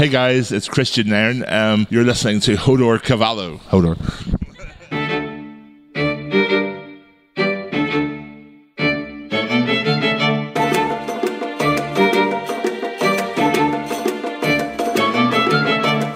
[0.00, 1.44] Hey guys, it's Christian Nairn.
[1.46, 3.58] Um, you're listening to Hodor Cavallo.
[3.70, 3.98] Hodor.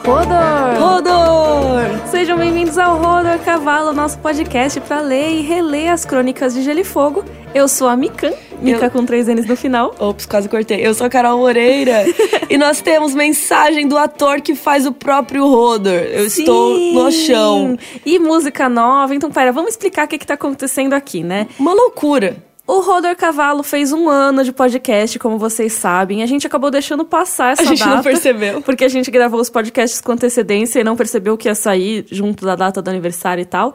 [0.03, 0.79] Rodor!
[0.79, 2.09] Rodor!
[2.09, 6.81] Sejam bem-vindos ao Rodor Cavalo, nosso podcast para ler e reler as crônicas de Gelo
[6.81, 7.23] e Fogo.
[7.55, 8.33] Eu sou a Mikan,
[8.65, 9.95] Mika Eu- com três N's no final.
[9.99, 10.85] Ops, quase cortei.
[10.87, 12.05] Eu sou a Carol Moreira
[12.49, 15.93] e nós temos mensagem do ator que faz o próprio Rodor.
[15.93, 17.79] Eu estou no chão.
[18.05, 19.15] E música nova.
[19.15, 21.47] Então, pera, vamos explicar o que, que tá acontecendo aqui, né?
[21.59, 22.37] Uma loucura.
[22.67, 26.23] O Rodor Cavalo fez um ano de podcast, como vocês sabem.
[26.23, 27.97] A gente acabou deixando passar essa A gente data.
[27.97, 28.63] não percebeu.
[28.63, 32.43] Porque a gente gravou os podcasts com antecedência e não percebeu que ia sair junto
[32.47, 33.75] da data do aniversário e tal.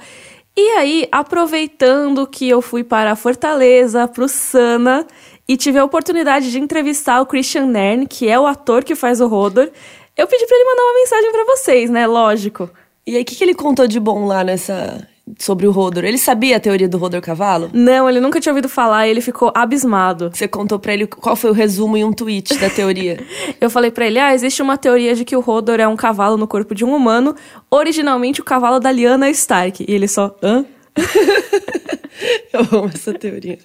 [0.62, 5.08] E aí, aproveitando que eu fui para Fortaleza, pro Sana,
[5.48, 9.22] e tive a oportunidade de entrevistar o Christian Nern, que é o ator que faz
[9.22, 9.72] o Rodor,
[10.18, 12.06] eu pedi pra ele mandar uma mensagem pra vocês, né?
[12.06, 12.70] Lógico.
[13.08, 15.08] E aí, o que, que ele contou de bom lá nessa.
[15.38, 16.04] Sobre o Rodor?
[16.06, 17.70] Ele sabia a teoria do Rodor Cavalo?
[17.74, 20.32] Não, ele nunca tinha ouvido falar e ele ficou abismado.
[20.34, 23.20] Você contou pra ele qual foi o resumo em um tweet da teoria.
[23.60, 26.38] Eu falei pra ele: ah, existe uma teoria de que o Hodor é um cavalo
[26.38, 27.36] no corpo de um humano,
[27.70, 29.86] originalmente o cavalo da Lyanna Stark.
[29.88, 30.66] E ele só, hã?
[32.52, 33.58] Eu amo essa teoria.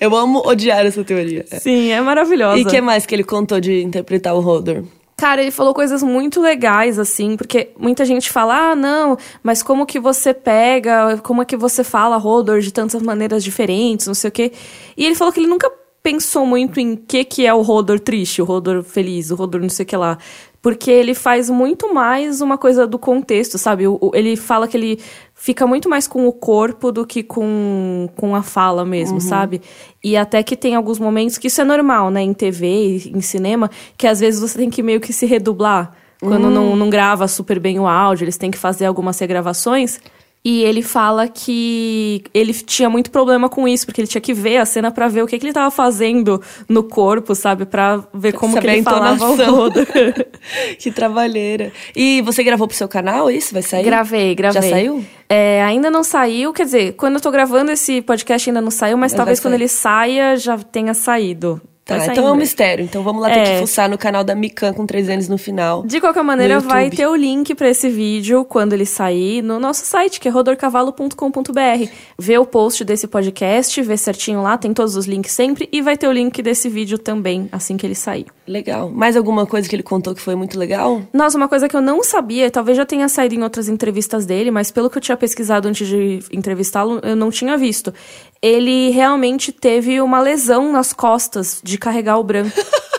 [0.00, 1.44] Eu amo odiar essa teoria.
[1.60, 2.58] Sim, é maravilhosa.
[2.58, 4.84] E o que mais que ele contou de interpretar o Rodor?
[5.22, 9.86] Cara, ele falou coisas muito legais, assim, porque muita gente fala, ah, não, mas como
[9.86, 14.30] que você pega, como é que você fala Hodor de tantas maneiras diferentes, não sei
[14.30, 14.50] o quê.
[14.96, 15.70] E ele falou que ele nunca
[16.02, 19.68] pensou muito em que que é o Hodor triste, o Hodor feliz, o Hodor não
[19.68, 20.18] sei o que lá.
[20.62, 23.88] Porque ele faz muito mais uma coisa do contexto, sabe?
[23.88, 25.00] O- o- ele fala que ele
[25.34, 29.60] fica muito mais com o corpo do que com, com a fala mesmo, sabe?
[30.04, 32.22] E até que tem alguns momentos que isso é normal, né?
[32.22, 35.90] Em TV, em cinema, que às vezes você tem que meio que se redublar.
[36.20, 39.98] Quando não, não grava super bem o áudio, eles têm que fazer algumas regravações.
[40.44, 44.56] E ele fala que ele tinha muito problema com isso, porque ele tinha que ver
[44.56, 47.64] a cena pra ver o que, que ele tava fazendo no corpo, sabe?
[47.64, 49.86] Pra ver como Saber que a ele falava o rodo.
[50.80, 51.72] que trabalheira.
[51.94, 53.52] E você gravou pro seu canal isso?
[53.52, 53.84] Vai sair?
[53.84, 54.62] Gravei, gravei.
[54.62, 55.04] Já saiu?
[55.28, 58.96] É, ainda não saiu, quer dizer, quando eu tô gravando esse podcast ainda não saiu,
[58.96, 61.60] mas Mas talvez quando ele saia já tenha saído.
[61.84, 62.84] Tá, Vai sair então é um mistério.
[62.84, 63.54] Então vamos lá ter É.
[63.54, 65.82] que fuçar no canal da Mikan com três N's no final.
[65.84, 69.84] De qualquer maneira, vai ter o link pra esse vídeo quando ele sair no nosso
[69.84, 71.90] site, que é rodorcavalo.com.br.
[72.18, 75.96] Vê o post desse podcast, vê certinho lá, tem todos os links sempre, e vai
[75.96, 78.26] ter o link desse vídeo também, assim que ele sair.
[78.46, 78.88] Legal.
[78.90, 81.02] Mais alguma coisa que ele contou que foi muito legal?
[81.12, 84.50] Nossa, uma coisa que eu não sabia, talvez já tenha saído em outras entrevistas dele,
[84.50, 87.92] mas pelo que eu tinha pesquisado antes de entrevistá-lo, eu não tinha visto.
[88.42, 92.46] Ele realmente teve uma lesão nas costas de carregar o Bran.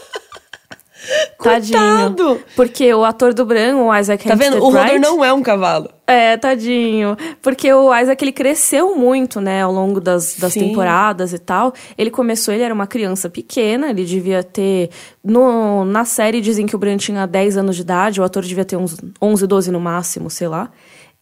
[1.43, 1.77] Tadinho.
[1.77, 2.39] Coitado!
[2.55, 4.63] Porque o ator do Bran, o Isaac Tá vendo?
[4.63, 5.89] O Wright- não é um cavalo.
[6.07, 7.17] É, tadinho.
[7.41, 10.61] Porque o Isaac, ele cresceu muito, né, ao longo das, das Sim.
[10.69, 11.73] temporadas e tal.
[11.97, 14.89] Ele começou, ele era uma criança pequena, ele devia ter...
[15.23, 18.63] No, na série dizem que o Bran tinha 10 anos de idade, o ator devia
[18.65, 20.69] ter uns 11, 12 no máximo, sei lá.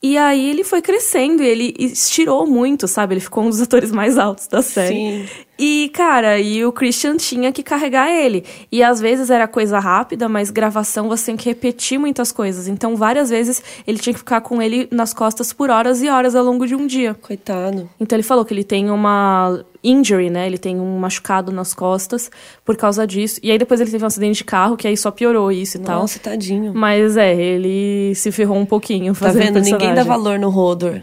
[0.03, 3.13] E aí ele foi crescendo e ele estirou muito, sabe?
[3.13, 4.95] Ele ficou um dos atores mais altos da série.
[4.95, 5.25] Sim.
[5.61, 8.43] E, cara, e o Christian tinha que carregar ele.
[8.71, 12.67] E às vezes era coisa rápida, mas gravação você tem que repetir muitas coisas.
[12.67, 16.35] Então, várias vezes ele tinha que ficar com ele nas costas por horas e horas
[16.35, 17.13] ao longo de um dia.
[17.13, 17.87] Coitado.
[17.99, 20.47] Então ele falou que ele tem uma injury, né?
[20.47, 22.29] Ele tem um machucado nas costas
[22.65, 23.39] por causa disso.
[23.43, 25.81] E aí depois ele teve um acidente de carro, que aí só piorou isso e
[25.81, 26.01] tal.
[26.01, 26.73] Nossa, tadinho.
[26.73, 29.61] Mas é, ele se ferrou um pouquinho Tá fazendo vendo?
[29.61, 31.01] Ninguém dá valor no Rodor.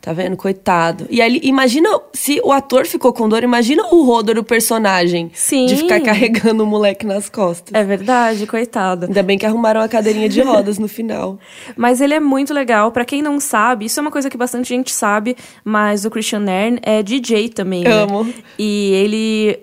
[0.00, 0.34] Tá vendo?
[0.36, 1.06] Coitado.
[1.10, 5.30] E ali, imagina se o ator ficou com dor, imagina o Rodor, o personagem.
[5.34, 5.66] Sim.
[5.66, 7.74] De ficar carregando o moleque nas costas.
[7.74, 9.06] É verdade, coitado.
[9.06, 11.38] Ainda bem que arrumaram a cadeirinha de rodas no final.
[11.76, 12.90] Mas ele é muito legal.
[12.92, 16.40] Pra quem não sabe, isso é uma coisa que bastante gente sabe, mas o Christian
[16.40, 17.84] Nairn é DJ também.
[17.84, 17.90] né?
[17.90, 18.32] Amo.
[18.58, 19.60] E ele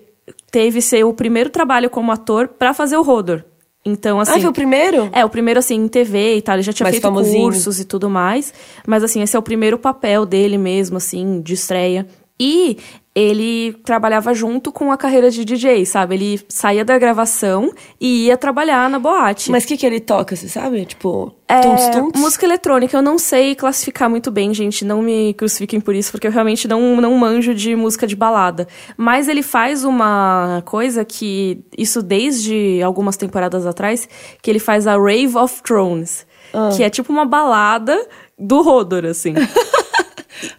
[0.52, 3.44] teve seu primeiro trabalho como ator pra fazer o Rodor.
[3.88, 4.32] Então, assim.
[4.34, 5.10] ah, foi o primeiro?
[5.14, 6.56] É, o primeiro, assim, em TV e tal.
[6.56, 7.44] Ele já tinha Mais feito famosinho.
[7.44, 8.54] cursos e tudo mais.
[8.86, 12.06] Mas, assim, esse é o primeiro papel dele mesmo, assim, de estreia.
[12.40, 12.78] E
[13.20, 16.14] ele trabalhava junto com a carreira de DJ, sabe?
[16.14, 19.50] Ele saía da gravação e ia trabalhar na boate.
[19.50, 20.86] Mas o que, que ele toca, você sabe?
[20.86, 22.22] Tipo, É, tunts, tunts?
[22.22, 24.86] música eletrônica, eu não sei classificar muito bem, gente.
[24.86, 28.68] Não me crucifiquem por isso, porque eu realmente não, não manjo de música de balada.
[28.96, 31.60] Mas ele faz uma coisa que.
[31.76, 34.08] Isso desde algumas temporadas atrás,
[34.44, 36.24] que ele faz a Rave of Thrones.
[36.54, 36.70] Ah.
[36.76, 38.00] Que é tipo uma balada
[38.38, 39.34] do Rodor, assim.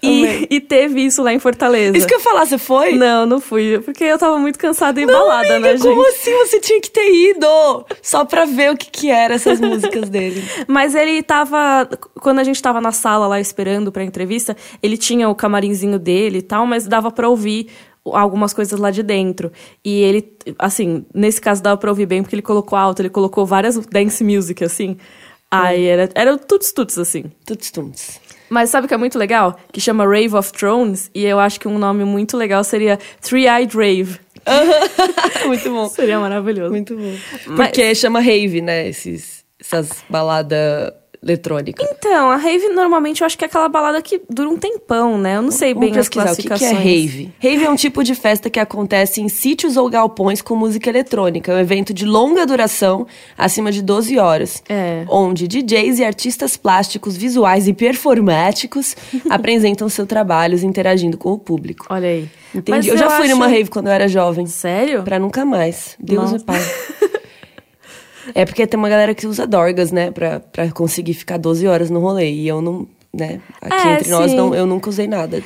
[0.03, 1.97] E, e teve isso lá em Fortaleza.
[1.97, 2.95] Isso que eu ia falar, você foi?
[2.95, 6.15] Não, não fui, porque eu tava muito cansada e balada, amiga, né, como gente?
[6.15, 7.47] assim você tinha que ter ido?
[8.03, 10.43] Só pra ver o que que eram essas músicas dele.
[10.67, 11.89] Mas ele tava.
[12.21, 16.39] Quando a gente tava na sala lá esperando pra entrevista, ele tinha o camarinzinho dele
[16.39, 17.69] e tal, mas dava pra ouvir
[18.05, 19.53] algumas coisas lá de dentro.
[19.85, 23.45] E ele, assim, nesse caso dava pra ouvir bem porque ele colocou alto, ele colocou
[23.47, 24.97] várias dance music, assim.
[25.51, 27.25] Aí era, era tuts-tuts, assim.
[27.45, 28.21] Tuts tuts.
[28.51, 29.59] Mas sabe o que é muito legal?
[29.73, 33.77] Que chama Rave of Thrones, e eu acho que um nome muito legal seria Three-Eyed
[33.77, 34.19] Rave.
[35.47, 35.89] Muito bom.
[35.91, 36.71] Seria maravilhoso.
[36.71, 37.15] Muito bom.
[37.49, 38.89] Mas- Porque chama rave, né?
[38.89, 40.93] Esses, essas baladas
[41.23, 41.87] eletrônicas.
[41.91, 45.37] Então, a rave normalmente eu acho que é aquela balada que dura um tempão, né?
[45.37, 46.85] Eu não sei bem Vamos as pesquisar o que, que é classificações.
[46.85, 47.33] rave.
[47.43, 51.51] Rave é um tipo de festa que acontece em sítios ou galpões com música eletrônica.
[51.53, 53.07] É um evento de longa duração,
[53.37, 54.63] acima de 12 horas.
[54.69, 55.05] É.
[55.09, 58.97] Onde DJs e artistas plásticos, visuais e performáticos
[59.29, 61.87] apresentam seus trabalhos interagindo com o público.
[61.91, 62.29] Olha aí.
[62.55, 62.71] Entendi.
[62.71, 64.47] Mas eu já fui acho- numa rave quando eu era jovem.
[64.47, 65.03] Sério?
[65.03, 65.97] Pra nunca mais.
[66.01, 66.39] Deus Não.
[66.39, 66.59] me pai.
[68.35, 70.11] é porque tem uma galera que usa dorgas, né?
[70.11, 72.31] Pra, pra conseguir ficar 12 horas no rolê.
[72.31, 73.41] E eu não, né?
[73.61, 74.37] Aqui É, entre nós, sim.
[74.37, 75.43] não, eu nunca usei nada.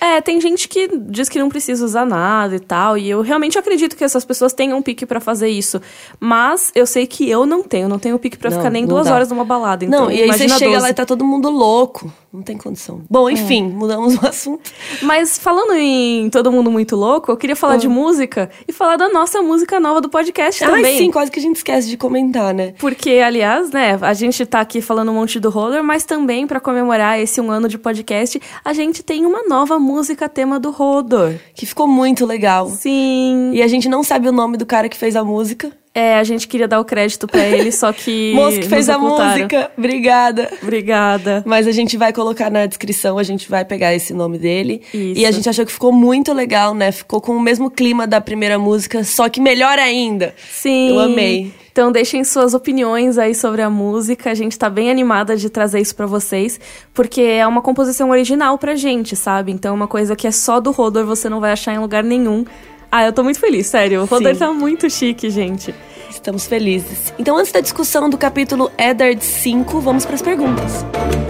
[0.00, 3.58] É, tem gente que diz que não precisa usar nada e tal, e eu realmente
[3.58, 5.80] acredito que essas pessoas tenham um pique pra fazer isso.
[6.20, 9.06] Mas eu sei que eu não tenho, não tenho pique pra Não, ficar nem duas
[9.06, 9.14] dá.
[9.14, 9.82] horas numa balada.
[9.82, 10.78] Então, não, e aí você chega 12.
[10.82, 12.12] lá e tá todo mundo louco.
[12.34, 13.02] Não tem condição.
[13.08, 14.68] Bom, enfim, mudamos o assunto.
[15.02, 19.08] Mas falando em todo mundo muito louco, eu queria falar de música e falar da
[19.08, 20.84] nossa música nova do podcast também.
[20.84, 22.74] Ai, sim, quase que a gente esquece de comentar, né?
[22.80, 26.58] Porque, aliás, né, a gente tá aqui falando um monte do roller, mas também pra
[26.58, 31.34] comemorar esse um ano de podcast, a gente tem uma nova música tema do Rodor.
[31.54, 32.68] Que ficou muito legal.
[32.68, 33.52] Sim.
[33.52, 35.70] E a gente não sabe o nome do cara que fez a música.
[35.94, 38.32] É, a gente queria dar o crédito pra ele, só que.
[38.36, 39.70] Moço que fez a música.
[39.78, 40.50] Obrigada.
[40.60, 41.42] Obrigada.
[41.46, 44.82] Mas a gente vai colocar na descrição, a gente vai pegar esse nome dele.
[44.92, 45.20] Isso.
[45.20, 46.90] E a gente achou que ficou muito legal, né?
[46.90, 50.34] Ficou com o mesmo clima da primeira música, só que melhor ainda.
[50.50, 50.90] Sim.
[50.90, 51.52] Eu amei.
[51.70, 54.30] Então deixem suas opiniões aí sobre a música.
[54.30, 56.58] A gente tá bem animada de trazer isso pra vocês,
[56.92, 59.50] porque é uma composição original pra gente, sabe?
[59.50, 62.04] Então é uma coisa que é só do Rodor, você não vai achar em lugar
[62.04, 62.44] nenhum.
[62.96, 64.04] Ah, eu tô muito feliz, sério.
[64.04, 64.38] O Sim.
[64.38, 65.74] tá muito chique, gente.
[66.08, 67.12] Estamos felizes.
[67.18, 70.86] Então, antes da discussão do capítulo Eddard 5, vamos para as perguntas.
[70.92, 71.23] Vamos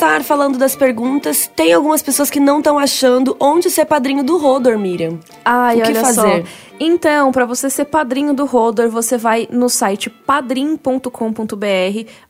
[0.00, 1.46] começar falando das perguntas.
[1.54, 5.18] Tem algumas pessoas que não estão achando onde ser padrinho do Rodor, Miriam.
[5.44, 6.46] Ai, O que olha fazer?
[6.46, 6.50] só.
[6.82, 11.10] Então, pra você ser padrinho do Rodor, você vai no site padrim.com.br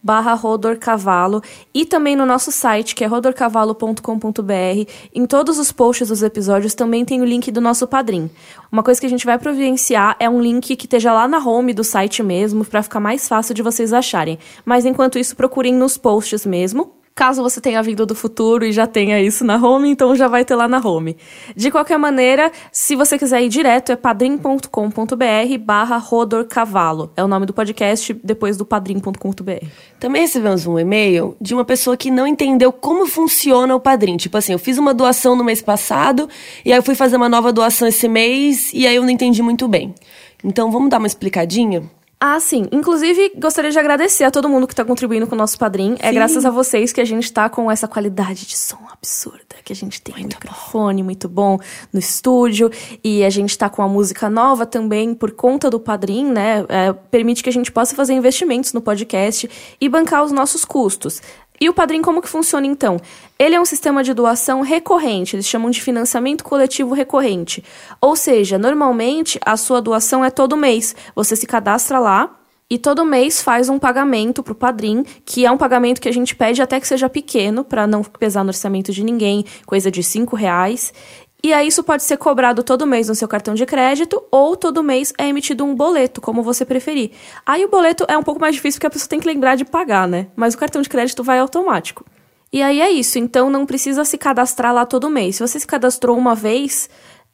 [0.02, 1.40] barra Rodor Cavalo
[1.72, 4.90] e também no nosso site, que é rodorcavalo.com.br.
[5.14, 8.28] Em todos os posts dos episódios também tem o link do nosso padrim.
[8.72, 11.72] Uma coisa que a gente vai providenciar é um link que esteja lá na home
[11.72, 14.40] do site mesmo, pra ficar mais fácil de vocês acharem.
[14.64, 16.98] Mas enquanto isso, procurem nos posts mesmo.
[17.14, 20.44] Caso você tenha vindo do futuro e já tenha isso na home, então já vai
[20.44, 21.16] ter lá na home.
[21.54, 27.12] De qualquer maneira, se você quiser ir direto, é padrim.com.br barra rodorcavalo.
[27.16, 29.66] É o nome do podcast, depois do padrim.com.br.
[29.98, 34.16] Também recebemos um e-mail de uma pessoa que não entendeu como funciona o padrinho.
[34.16, 36.28] Tipo assim, eu fiz uma doação no mês passado,
[36.64, 39.42] e aí eu fui fazer uma nova doação esse mês, e aí eu não entendi
[39.42, 39.94] muito bem.
[40.42, 41.82] Então, vamos dar uma explicadinha?
[42.22, 42.66] Ah, sim.
[42.70, 45.96] Inclusive, gostaria de agradecer a todo mundo que tá contribuindo com o nosso padrim.
[46.00, 49.56] É graças a vocês que a gente tá com essa qualidade de som absurda.
[49.64, 51.58] Que a gente tem um microfone muito bom
[51.90, 52.70] no estúdio.
[53.02, 56.66] E a gente tá com a música nova também por conta do padrim, né?
[56.68, 59.48] É, permite que a gente possa fazer investimentos no podcast
[59.80, 61.22] e bancar os nossos custos.
[61.62, 62.98] E o Padrim, como que funciona então?
[63.38, 67.62] Ele é um sistema de doação recorrente, eles chamam de financiamento coletivo recorrente.
[68.00, 70.96] Ou seja, normalmente a sua doação é todo mês.
[71.14, 72.34] Você se cadastra lá
[72.70, 76.34] e todo mês faz um pagamento pro Padrim, que é um pagamento que a gente
[76.34, 80.36] pede até que seja pequeno, para não pesar no orçamento de ninguém, coisa de cinco
[80.36, 80.94] reais.
[81.42, 84.82] E aí isso pode ser cobrado todo mês no seu cartão de crédito ou todo
[84.82, 87.12] mês é emitido um boleto, como você preferir.
[87.46, 89.64] Aí o boleto é um pouco mais difícil porque a pessoa tem que lembrar de
[89.64, 90.26] pagar, né?
[90.36, 92.04] Mas o cartão de crédito vai automático.
[92.52, 95.36] E aí é isso, então não precisa se cadastrar lá todo mês.
[95.36, 96.90] Se você se cadastrou uma vez,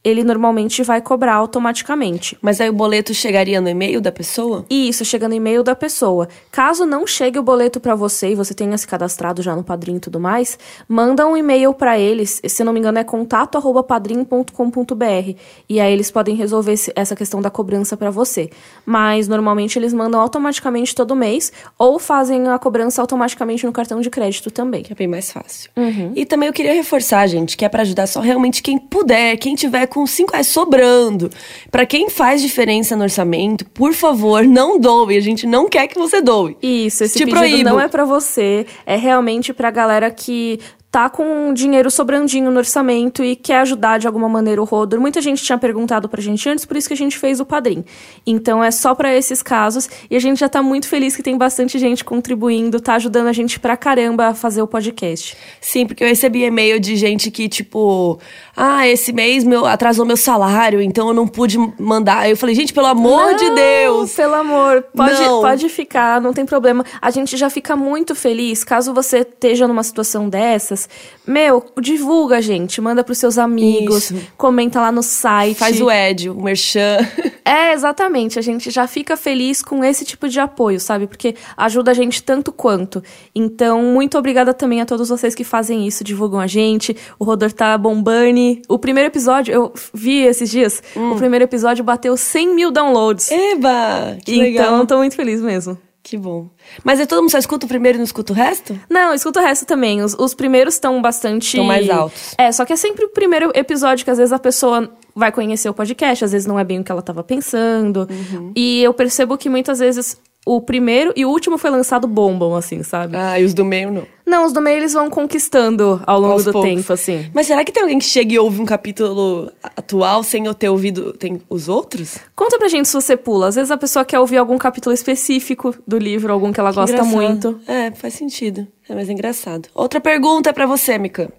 [0.07, 2.39] ele normalmente vai cobrar automaticamente.
[2.41, 4.65] Mas aí o boleto chegaria no e-mail da pessoa?
[4.71, 6.29] E isso chega no e-mail da pessoa.
[6.51, 9.97] Caso não chegue o boleto pra você e você tenha se cadastrado já no Padrim
[9.97, 10.59] e tudo mais,
[10.89, 15.37] manda um e-mail pra eles, se não me engano é contato@padrim.com.br,
[15.69, 18.51] e aí eles podem resolver essa questão da cobrança pra você.
[18.85, 24.11] Mas normalmente eles mandam automaticamente todo mês ou fazem a cobrança automaticamente no cartão de
[24.11, 24.83] crédito também.
[24.83, 25.71] Que é bem mais fácil.
[26.15, 29.55] E também eu queria reforçar, gente, que é pra ajudar só realmente quem puder, quem
[29.55, 31.31] tiver com 5 reais sobrando.
[31.71, 35.17] Pra quem faz diferença no orçamento, por favor, não doe.
[35.17, 36.55] A gente não quer que você doe.
[36.63, 37.71] Isso, esse Te pedido proíbo.
[37.71, 40.61] não é pra você, é realmente pra galera que
[40.97, 44.99] tá com dinheiro sobrandinho no orçamento e quer ajudar de alguma maneira o Rodor.
[44.99, 47.85] Muita gente tinha perguntado pra gente antes, por isso que a gente fez o Padrim.
[48.27, 51.37] Então é só pra esses casos e a gente já tá muito feliz que tem
[51.37, 55.37] bastante gente contribuindo, tá ajudando a gente pra caramba a fazer o podcast.
[55.61, 58.19] Sim, porque eu recebi e-mail de gente que, tipo,
[58.57, 62.21] ah, esse mês meu, atrasou meu salário, então eu não pude mandar.
[62.21, 64.13] Aí eu falei, gente, pelo amor de Não, Deus!
[64.15, 65.41] Pelo amor, pode, Não.
[65.43, 66.85] pode ficar, não tem problema.
[67.01, 70.89] A gente já fica muito feliz caso você esteja numa situação dessas.
[71.27, 72.81] Meu, divulga, gente.
[72.81, 74.27] Manda pros seus amigos, Isso.
[74.37, 75.59] comenta lá no site.
[75.59, 76.99] Faz o Ed, o Merchan.
[77.49, 78.41] É, exatamente.
[78.41, 81.07] A gente já fica feliz com esse tipo de apoio, sabe?
[81.07, 83.01] Porque ajuda a gente tanto quanto.
[83.33, 86.97] Então, muito obrigada também a todos vocês que fazem isso, divulgam a gente.
[87.21, 88.46] O Rodor tá bombando.
[88.69, 91.13] O primeiro episódio, eu vi esses dias, Hum.
[91.13, 93.31] o primeiro episódio bateu 100 mil downloads.
[93.31, 94.17] Eba!
[94.25, 94.87] Que então, legal.
[94.87, 95.79] tô muito feliz mesmo.
[96.03, 96.49] Que bom.
[96.85, 98.79] Mas é todo mundo só escuta o primeiro e não escuta o resto?
[98.89, 100.03] Não, escuta o resto também.
[100.03, 101.57] Os, os primeiros estão bastante.
[101.57, 102.33] Tão mais altos.
[102.39, 105.69] É, só que é sempre o primeiro episódio que às vezes a pessoa vai conhecer
[105.69, 108.07] o podcast, às vezes não é bem o que ela tava pensando.
[108.09, 108.53] Uhum.
[108.55, 112.85] E eu percebo que muitas vezes o primeiro e o último foi lançado bombam, assim,
[112.85, 113.17] sabe?
[113.17, 114.07] Ah, e os do meio não.
[114.27, 116.69] Não, os do meio eles vão conquistando ao longo Aos do poucos.
[116.69, 117.31] tempo, assim.
[117.33, 120.69] Mas será que tem alguém que chega e ouve um capítulo atual sem eu ter
[120.69, 122.19] ouvido tem os outros?
[122.35, 123.47] Conta pra gente se você pula.
[123.47, 126.97] Às vezes a pessoa quer ouvir algum capítulo específico do livro, algum que ela gosta
[126.97, 127.15] Engraçado.
[127.15, 127.61] muito.
[127.69, 128.67] É, faz sentido.
[128.89, 129.69] É mais engraçado.
[129.75, 131.31] Outra pergunta pra você, Mica.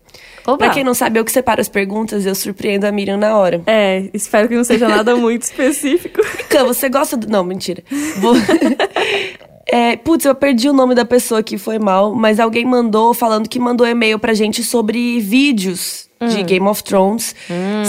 [0.46, 0.58] Opa.
[0.58, 3.62] Pra quem não sabe, eu que separo as perguntas, eu surpreendo a Miriam na hora.
[3.68, 6.22] É, espero que não seja nada muito específico.
[6.38, 7.28] Mica, você gosta do.
[7.28, 7.84] Não, mentira.
[8.20, 8.34] Vou...
[9.70, 13.50] É, putz, eu perdi o nome da pessoa que foi mal, mas alguém mandou falando
[13.50, 17.36] que mandou e-mail pra gente sobre vídeos de Game of Thrones,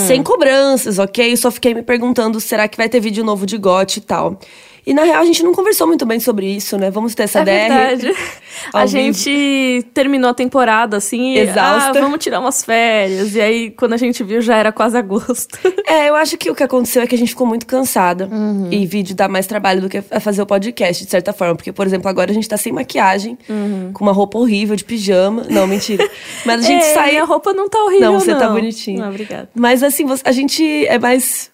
[0.07, 1.33] sem cobranças, ok?
[1.33, 4.39] Eu só fiquei me perguntando, será que vai ter vídeo novo de GOT e tal?
[4.87, 6.91] E na real a gente não conversou muito bem sobre isso, né?
[6.91, 7.51] Vamos ter essa É DR.
[7.69, 8.13] verdade.
[8.73, 8.89] A vivo.
[8.91, 11.91] gente terminou a temporada assim, Exausta.
[11.99, 13.35] ah, vamos tirar umas férias.
[13.37, 15.59] E aí, quando a gente viu, já era quase agosto.
[15.89, 18.29] É, eu acho que o que aconteceu é que a gente ficou muito cansada.
[18.31, 18.69] Uhum.
[18.71, 21.55] E vídeo dá mais trabalho do que a fazer o podcast, de certa forma.
[21.57, 23.91] Porque, por exemplo, agora a gente tá sem maquiagem, Uhum.
[23.95, 25.45] com uma roupa horrível de pijama.
[25.49, 26.07] Não, mentira.
[26.45, 27.17] Mas a gente Ei, sai.
[27.17, 28.21] A roupa não tá horrível, Não, não.
[28.21, 29.03] você tá bonitinho.
[29.03, 29.49] Ah, obrigada.
[29.55, 31.51] Mas assim, a gente é mais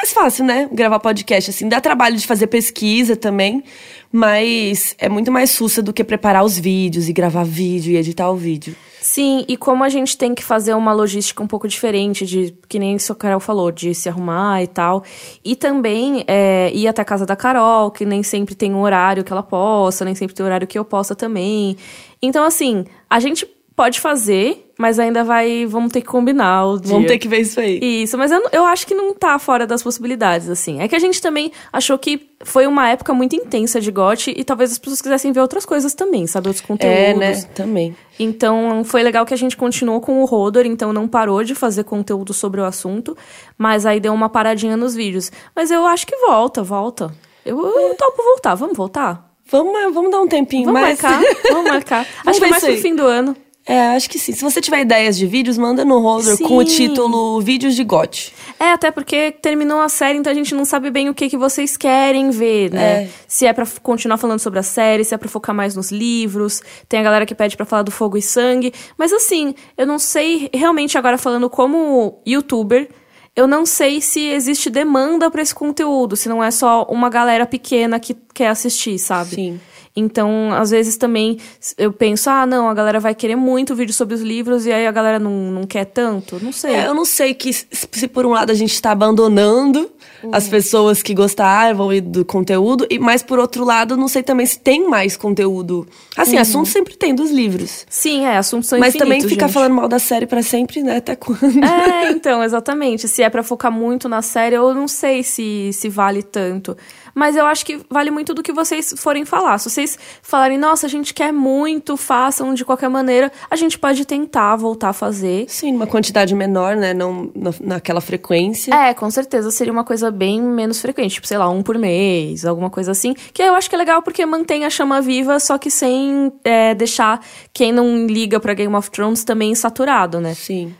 [0.00, 0.68] mais fácil, né?
[0.72, 3.62] Gravar podcast assim, dá trabalho de fazer pesquisa também,
[4.10, 8.30] mas é muito mais sussa do que preparar os vídeos e gravar vídeo e editar
[8.30, 8.74] o vídeo.
[9.00, 12.78] Sim, e como a gente tem que fazer uma logística um pouco diferente, de que
[12.78, 15.02] nem o Carol falou, de se arrumar e tal.
[15.44, 19.24] E também é, ir até a casa da Carol, que nem sempre tem um horário
[19.24, 21.76] que ela possa, nem sempre tem horário que eu possa também.
[22.22, 25.66] Então, assim, a gente pode fazer, mas ainda vai.
[25.66, 26.94] Vamos ter que combinar o dia.
[26.94, 27.78] Vamos ter que ver isso aí.
[28.02, 30.80] Isso, mas eu, eu acho que não tá fora das possibilidades, assim.
[30.80, 34.42] É que a gente também achou que foi uma época muito intensa de GOT e
[34.42, 36.48] talvez as pessoas quisessem ver outras coisas também, sabe?
[36.48, 36.96] Outros conteúdos.
[36.96, 37.34] É, né?
[37.54, 37.94] Também.
[38.18, 41.84] Então, foi legal que a gente continuou com o Rodor, então não parou de fazer
[41.84, 43.14] conteúdo sobre o assunto,
[43.58, 45.30] mas aí deu uma paradinha nos vídeos.
[45.54, 47.12] Mas eu acho que volta, volta.
[47.44, 49.30] Eu, eu topo voltar, vamos voltar?
[49.50, 51.02] Vamos, vamos dar um tempinho Vamos mais.
[51.02, 52.06] marcar, vamos marcar.
[52.24, 53.36] Vamos acho que é mais pro fim do ano.
[53.66, 54.32] É, acho que sim.
[54.32, 58.32] Se você tiver ideias de vídeos, manda no Holder com o título Vídeos de GOT.
[58.58, 61.36] É, até porque terminou a série, então a gente não sabe bem o que, que
[61.36, 63.04] vocês querem ver, né?
[63.04, 63.08] É.
[63.28, 65.92] Se é pra f- continuar falando sobre a série, se é pra focar mais nos
[65.92, 66.60] livros.
[66.88, 68.72] Tem a galera que pede pra falar do fogo e sangue.
[68.98, 72.88] Mas assim, eu não sei, realmente agora falando como youtuber,
[73.36, 77.46] eu não sei se existe demanda pra esse conteúdo, se não é só uma galera
[77.46, 79.34] pequena que quer assistir, sabe?
[79.36, 79.60] Sim.
[79.94, 81.38] Então, às vezes também
[81.76, 84.86] eu penso, ah, não, a galera vai querer muito vídeo sobre os livros e aí
[84.86, 86.42] a galera não, não quer tanto.
[86.42, 86.74] Não sei.
[86.74, 89.90] É, eu não sei que se se por um lado a gente está abandonando
[90.32, 94.46] as pessoas que gostavam e do conteúdo, e mas por outro lado, não sei também
[94.46, 95.86] se tem mais conteúdo.
[96.16, 97.86] Assim, assunto sempre tem dos livros.
[97.88, 99.54] Sim, é, assuntos são mas também ficar gente.
[99.54, 100.98] falando mal da série pra sempre, né?
[100.98, 101.40] Até quando?
[101.64, 103.08] É, então, exatamente.
[103.08, 106.76] Se é pra focar muito na série, eu não sei se, se vale tanto.
[107.14, 109.58] Mas eu acho que vale muito do que vocês forem falar.
[109.58, 114.04] Se vocês falarem, nossa, a gente quer muito, façam de qualquer maneira, a gente pode
[114.04, 115.44] tentar voltar a fazer.
[115.48, 116.94] Sim, uma quantidade menor, né?
[116.94, 118.74] Não na- naquela frequência.
[118.74, 122.44] É, com certeza seria uma coisa bem menos frequente, tipo, sei lá, um por mês,
[122.44, 123.14] alguma coisa assim.
[123.32, 126.74] Que eu acho que é legal porque mantém a chama viva, só que sem é,
[126.74, 127.20] deixar
[127.52, 130.34] quem não liga pra Game of Thrones também saturado, né?
[130.34, 130.74] Sim.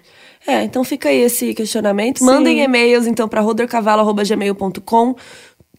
[0.46, 2.18] É, então fica aí esse questionamento.
[2.20, 2.24] Sim.
[2.24, 5.14] Mandem e-mails, então, para rodercavalo.gmail.com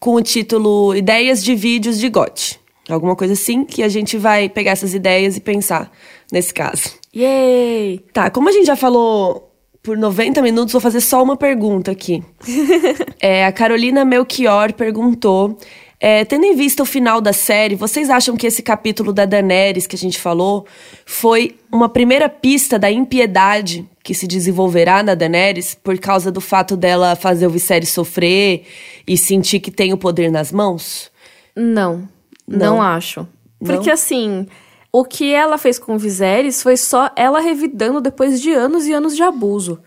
[0.02, 2.58] com o título Ideias de Vídeos de GOT.
[2.90, 5.92] Alguma coisa assim, que a gente vai pegar essas ideias e pensar
[6.32, 6.90] nesse caso.
[7.14, 8.00] Yay!
[8.12, 12.20] Tá, como a gente já falou por 90 minutos, vou fazer só uma pergunta aqui.
[13.22, 15.56] é, a Carolina Melchior perguntou.
[16.04, 19.86] É, tendo em vista o final da série, vocês acham que esse capítulo da Daenerys
[19.86, 20.66] que a gente falou
[21.06, 26.76] foi uma primeira pista da impiedade que se desenvolverá na Daenerys por causa do fato
[26.76, 28.64] dela fazer o Viserys sofrer
[29.06, 31.08] e sentir que tem o poder nas mãos?
[31.54, 32.08] Não,
[32.48, 32.82] não, Não?
[32.82, 33.24] acho.
[33.60, 33.94] Porque Não?
[33.94, 34.48] assim,
[34.94, 38.92] o que ela fez com o Viserys foi só ela revidando depois de anos e
[38.92, 39.80] anos de abuso.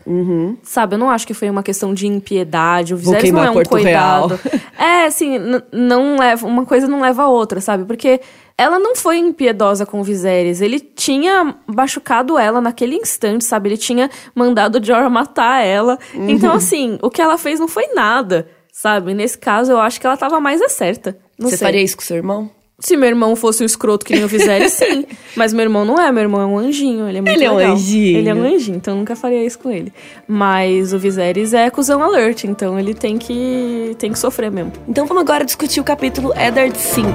[0.64, 2.96] Sabe, eu não acho que foi uma questão de impiedade.
[2.96, 4.40] O Viserys não é um Porto cuidado.
[4.78, 5.38] É, assim,
[5.72, 7.86] não leva, uma coisa não leva a outra, sabe?
[7.86, 8.20] Porque
[8.58, 10.60] ela não foi impiedosa com o Viserys.
[10.60, 13.70] Ele tinha machucado ela naquele instante, sabe?
[13.70, 15.98] Ele tinha mandado o Jorah matar ela.
[16.14, 19.14] Então, assim, o que ela fez não foi nada, sabe?
[19.14, 21.18] Nesse caso, eu acho que ela tava mais é certa.
[21.40, 21.66] Não Você sei.
[21.66, 22.50] faria isso com seu irmão?
[22.78, 25.06] Se meu irmão fosse um escroto que nem o Viserys, sim.
[25.36, 27.52] Mas meu irmão não é, meu irmão é um anjinho, ele é muito Ele é
[27.52, 27.74] um legal.
[27.74, 28.18] anjinho.
[28.18, 29.94] Ele é um anjinho, então eu nunca faria isso com ele.
[30.28, 34.74] Mas o Viserys é cuzão alert, então ele tem que tem que sofrer mesmo.
[34.90, 37.10] Então vamos agora discutir o capítulo Eddard 5.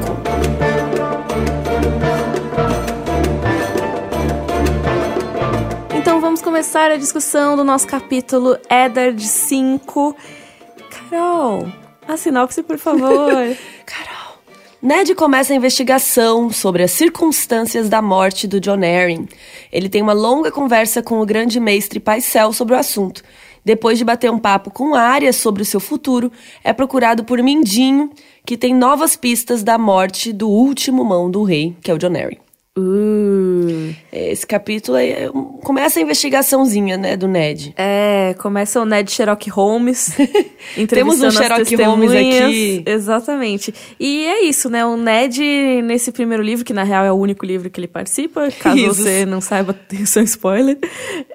[5.96, 10.16] Então vamos começar a discussão do nosso capítulo Eddard 5.
[11.10, 11.68] Carol,
[12.08, 13.30] a sinopse, por favor.
[13.86, 14.19] Carol.
[14.82, 19.26] Ned começa a investigação sobre as circunstâncias da morte do John Arryn.
[19.70, 23.22] Ele tem uma longa conversa com o grande mestre Paisel sobre o assunto.
[23.62, 26.32] Depois de bater um papo com Arya sobre o seu futuro,
[26.64, 28.10] é procurado por Mindinho,
[28.46, 32.16] que tem novas pistas da morte do último mão do rei, que é o John
[32.16, 32.38] Arryn.
[32.78, 33.29] Uh.
[34.12, 35.30] Esse capítulo aí é
[35.62, 37.74] começa a investigaçãozinha, né, do Ned.
[37.76, 40.12] É, começa o Ned Sherlock Holmes.
[40.88, 42.82] Temos um Sherlock Holmes aqui.
[42.86, 43.74] Exatamente.
[43.98, 44.84] E é isso, né?
[44.84, 45.42] O Ned,
[45.82, 48.98] nesse primeiro livro, que na real é o único livro que ele participa, caso Risos.
[48.98, 50.78] você não saiba, isso é um spoiler.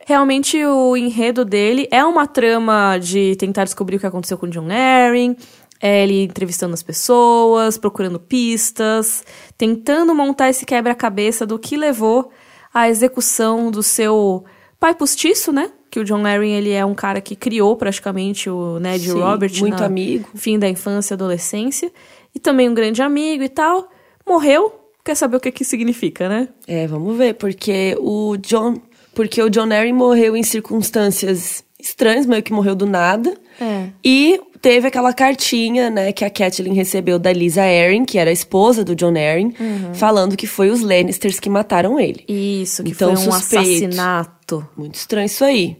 [0.05, 4.67] Realmente, o enredo dele é uma trama de tentar descobrir o que aconteceu com John
[4.69, 5.35] Arryn.
[5.81, 9.23] É ele entrevistando as pessoas, procurando pistas,
[9.57, 12.31] tentando montar esse quebra-cabeça do que levou
[12.75, 14.43] à execução do seu
[14.77, 15.71] pai postiço, né?
[15.89, 19.57] Que o John Arryn, ele é um cara que criou praticamente o Ned Sim, Robert
[19.61, 20.27] muito amigo.
[20.35, 21.89] fim da infância e adolescência.
[22.35, 23.89] E também um grande amigo e tal.
[24.27, 24.73] Morreu.
[25.05, 26.49] Quer saber o que que significa, né?
[26.67, 28.81] É, vamos ver, porque o John,
[29.13, 33.37] porque o John Arryn morreu em circunstâncias estranhas, meio que morreu do nada.
[33.61, 33.87] É.
[34.03, 38.33] E teve aquela cartinha, né, que a Catelyn recebeu da Lisa Arryn, que era a
[38.33, 39.93] esposa do John Arryn, Uhum.
[39.93, 42.23] falando que foi os Lannisters que mataram ele.
[42.27, 43.61] Isso, que Então, foi um suspeito.
[43.63, 44.67] assassinato.
[44.75, 45.77] Muito estranho isso aí.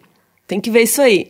[0.48, 1.30] Tem que ver isso aí.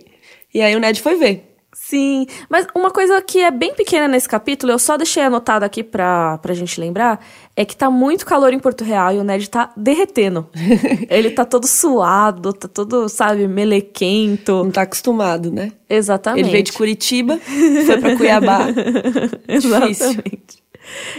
[0.53, 1.44] E aí o Ned foi ver.
[1.87, 5.83] Sim, mas uma coisa que é bem pequena nesse capítulo, eu só deixei anotado aqui
[5.83, 7.23] pra, pra gente lembrar,
[7.55, 10.49] é que tá muito calor em Porto Real e o Ned tá derretendo.
[11.09, 14.63] Ele tá todo suado, tá todo, sabe, melequento.
[14.63, 15.73] Não tá acostumado, né?
[15.87, 16.45] Exatamente.
[16.45, 17.37] Ele veio de Curitiba,
[17.85, 18.61] foi pra Cuiabá.
[19.47, 20.63] Exatamente.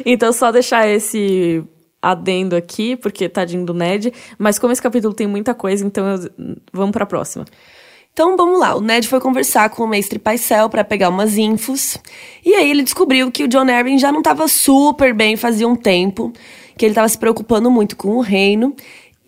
[0.05, 1.63] Então, só deixar esse
[2.03, 4.13] adendo aqui, porque tadinho do Ned.
[4.37, 7.45] Mas como esse capítulo tem muita coisa, então eu- vamos pra próxima.
[8.17, 11.99] Então vamos lá, o Ned foi conversar com o mestre Paisel pra pegar umas infos.
[12.43, 15.77] E aí ele descobriu que o John Arryn já não tava super bem fazia um
[15.77, 16.33] tempo,
[16.79, 18.75] que ele tava se preocupando muito com o reino.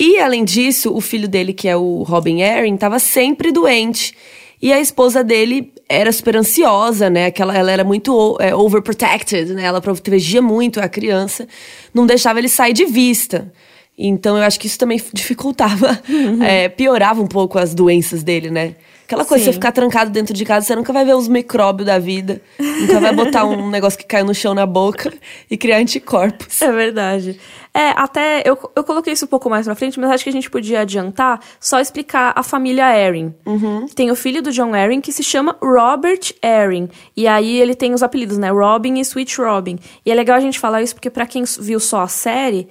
[0.01, 4.17] E além disso, o filho dele, que é o Robin Arryn, tava sempre doente.
[4.61, 7.27] E a esposa dele era super ansiosa, né?
[7.27, 9.65] Aquela, ela era muito é, overprotected, né?
[9.65, 11.47] Ela protegia muito a criança,
[11.93, 13.53] não deixava ele sair de vista.
[13.99, 16.01] Então eu acho que isso também dificultava,
[16.47, 18.77] é, piorava um pouco as doenças dele, né?
[19.09, 19.51] Aquela coisa, Sim.
[19.51, 23.01] você ficar trancado dentro de casa, você nunca vai ver os micróbios da vida, nunca
[23.01, 25.11] vai botar um negócio que caiu no chão na boca
[25.51, 26.61] e criar anticorpos.
[26.61, 27.41] É verdade.
[27.73, 30.33] É, até eu, eu coloquei isso um pouco mais pra frente, mas acho que a
[30.33, 33.33] gente podia adiantar, só explicar a família Arryn.
[33.95, 36.89] Tem o filho do John Arryn que se chama Robert Arryn.
[37.17, 38.51] E aí ele tem os apelidos, né?
[38.51, 39.79] Robin e Sweet Robin.
[40.05, 42.69] E é legal a gente falar isso porque pra quem viu só a série,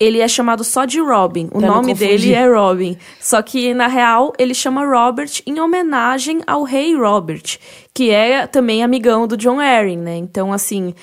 [0.00, 1.48] ele é chamado só de Robin.
[1.52, 2.96] O Pra nome dele é Robin.
[3.20, 7.58] Só que, na real, ele chama Robert em homenagem ao rei Robert,
[7.94, 10.16] que é também amigão do John Arryn, né?
[10.16, 10.94] Então, assim,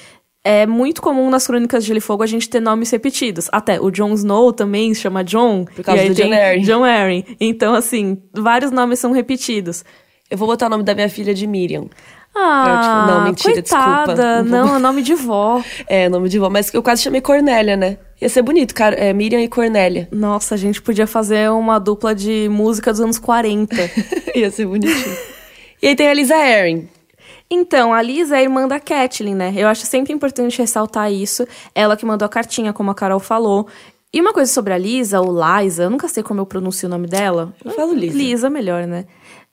[0.44, 3.48] é muito comum nas Crônicas de Gelo e Fogo a gente ter nomes repetidos.
[3.52, 5.66] Até o Jon Snow também se chama John.
[5.66, 6.62] Por causa do John Arryn.
[6.64, 7.24] John Arryn.
[7.40, 9.86] Então, assim, vários nomes são repetidos.
[10.30, 11.86] Eu vou botar o nome da minha filha de Miriam.
[12.39, 14.13] Ah, tipo, não, mentira, coitada.
[14.13, 14.43] desculpa.
[14.43, 15.63] Não, é nome de vó.
[15.88, 17.97] É, nome de vó, mas eu quase chamei Cornélia, né?
[18.21, 18.95] Ia ser bonito, cara.
[18.95, 20.08] É Miriam e Cornélia.
[20.12, 23.76] Nossa, a gente podia fazer uma dupla de música dos anos 40.
[24.36, 25.17] Ia ser bonitinho.
[25.82, 26.88] e aí tem a Lisa Arryn.
[27.50, 29.54] Então, a Lisa é a irmã da Kathleen, né?
[29.56, 31.47] Eu acho sempre importante ressaltar isso.
[31.73, 33.67] Ela que mandou a cartinha, como a Carol falou.
[34.13, 36.89] E uma coisa sobre a Lisa, ou Liza, eu nunca sei como eu pronuncio o
[36.89, 37.54] nome dela.
[37.63, 38.17] Eu falo Lisa.
[38.17, 39.06] Lisa, melhor, né?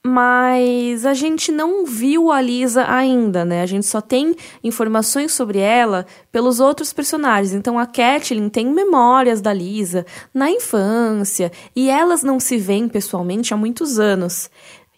[0.06, 3.62] Mas a gente não viu a Lisa ainda, né?
[3.62, 7.54] A gente só tem informações sobre ela pelos outros personagens.
[7.54, 13.54] Então a Kathleen tem memórias da Lisa na infância e elas não se veem pessoalmente
[13.54, 14.50] há muitos anos.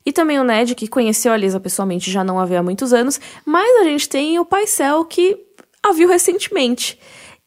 [0.05, 2.92] E também o Ned, que conheceu a Lisa pessoalmente, já não a vê há muitos
[2.92, 5.37] anos, mas a gente tem o Paisel que
[5.83, 6.99] a viu recentemente.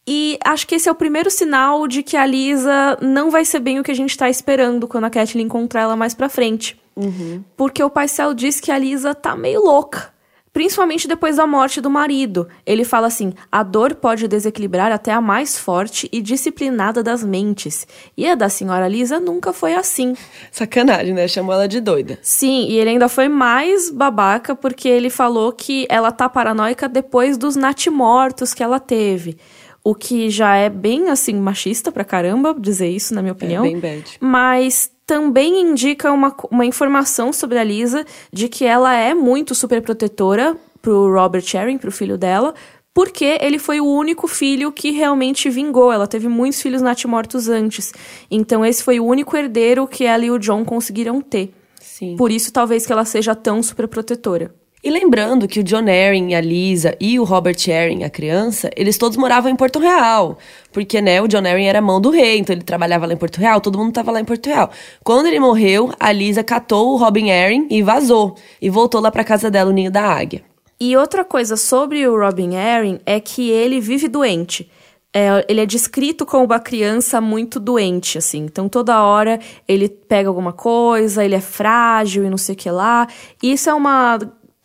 [0.07, 3.59] E acho que esse é o primeiro sinal de que a Lisa não vai ser
[3.59, 6.79] bem o que a gente tá esperando quando a Kathleen encontrar ela mais pra frente.
[6.99, 7.43] Uhum.
[7.55, 10.13] Porque o Paisel diz que a Lisa tá meio louca.
[10.51, 12.47] Principalmente depois da morte do marido.
[12.65, 17.87] Ele fala assim: a dor pode desequilibrar até a mais forte e disciplinada das mentes.
[18.17, 20.15] E a da senhora Lisa nunca foi assim.
[20.51, 21.27] Sacanagem, né?
[21.27, 22.17] Chamou ela de doida.
[22.21, 27.37] Sim, e ele ainda foi mais babaca porque ele falou que ela tá paranoica depois
[27.37, 29.37] dos natimortos que ela teve.
[29.83, 33.63] O que já é bem assim machista pra caramba dizer isso, na minha opinião.
[33.63, 34.17] É bem bad.
[34.19, 39.81] Mas também indica uma, uma informação sobre a Lisa de que ela é muito super
[39.81, 42.53] protetora pro Robert Sharing, pro filho dela,
[42.93, 45.91] porque ele foi o único filho que realmente vingou.
[45.91, 47.91] Ela teve muitos filhos natimortos antes.
[48.29, 51.55] Então esse foi o único herdeiro que ela e o John conseguiram ter.
[51.81, 52.15] Sim.
[52.15, 54.53] Por isso talvez que ela seja tão super protetora.
[54.81, 58.97] E lembrando que o John Arryn, a Lisa e o Robert Arryn, a criança, eles
[58.97, 60.37] todos moravam em Porto Real.
[60.71, 63.39] Porque, né, o John Arryn era mão do rei, então ele trabalhava lá em Porto
[63.39, 64.71] Real, todo mundo tava lá em Porto Real.
[65.03, 68.37] Quando ele morreu, a Lisa catou o Robin Arryn e vazou.
[68.61, 70.43] E voltou lá pra casa dela, o Ninho da Águia.
[70.79, 74.71] E outra coisa sobre o Robin Arryn é que ele vive doente.
[75.13, 78.45] É, ele é descrito como uma criança muito doente, assim.
[78.45, 82.71] Então, toda hora ele pega alguma coisa, ele é frágil e não sei o que
[82.71, 83.07] lá.
[83.43, 84.17] E isso é uma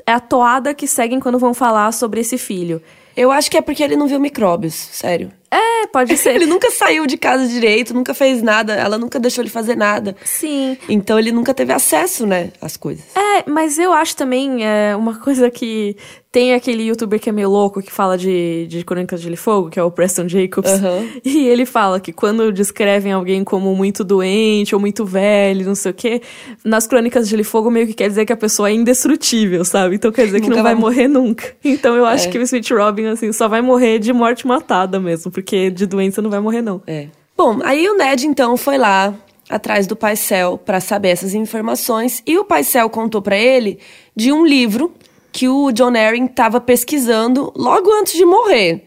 [0.07, 2.83] é a toada que seguem quando vão falar sobre esse filho.
[3.17, 5.31] Eu acho que é porque ele não viu micróbios, sério.
[5.55, 6.31] É, pode ser.
[6.37, 10.17] ele nunca saiu de casa direito, nunca fez nada, ela nunca deixou ele fazer nada.
[10.25, 10.77] Sim.
[10.89, 13.05] Então ele nunca teve acesso, né, às coisas.
[13.15, 15.97] É, mas eu acho também é, uma coisa que
[16.33, 19.79] tem aquele youtuber que é meio louco que fala de, de Crônicas de Fogo, que
[19.79, 20.73] é o Preston Jacobs.
[20.73, 21.09] Uhum.
[21.25, 25.93] E ele fala que quando descrevem alguém como muito doente ou muito velho, não sei
[25.93, 26.21] o quê,
[26.65, 29.95] nas Crônicas de Fogo meio que quer dizer que a pessoa é indestrutível, sabe?
[29.95, 31.55] Então quer dizer que Nunca não vai vai- morrer nunca.
[31.65, 32.31] Então eu acho É.
[32.33, 36.21] que o Sweet Robin, assim, só vai morrer de morte matada mesmo, porque de doença
[36.21, 36.83] não vai morrer, não.
[36.87, 37.09] É.
[37.37, 39.15] Bom, aí o Ned então foi lá
[39.49, 43.79] atrás do pai Cell para saber essas informações e o pai Cell contou para ele
[44.15, 44.93] de um livro
[45.33, 48.85] que o John Arryn estava pesquisando logo antes de morrer.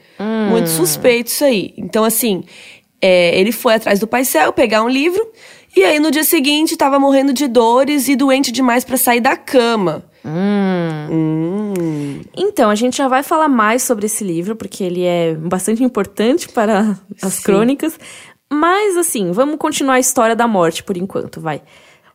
[0.50, 1.74] Muito suspeito isso aí.
[1.78, 2.43] Então assim,
[3.02, 5.26] é, ele foi atrás do pai Cell pegar um livro
[5.76, 9.36] e aí no dia seguinte estava morrendo de dores e doente demais para sair da
[9.36, 10.06] cama.
[10.26, 11.57] Hum.
[12.36, 16.50] Então, a gente já vai falar mais sobre esse livro, porque ele é bastante importante
[16.50, 17.44] para as Sim.
[17.44, 18.00] crônicas.
[18.50, 21.62] Mas, assim, vamos continuar a história da morte por enquanto, vai.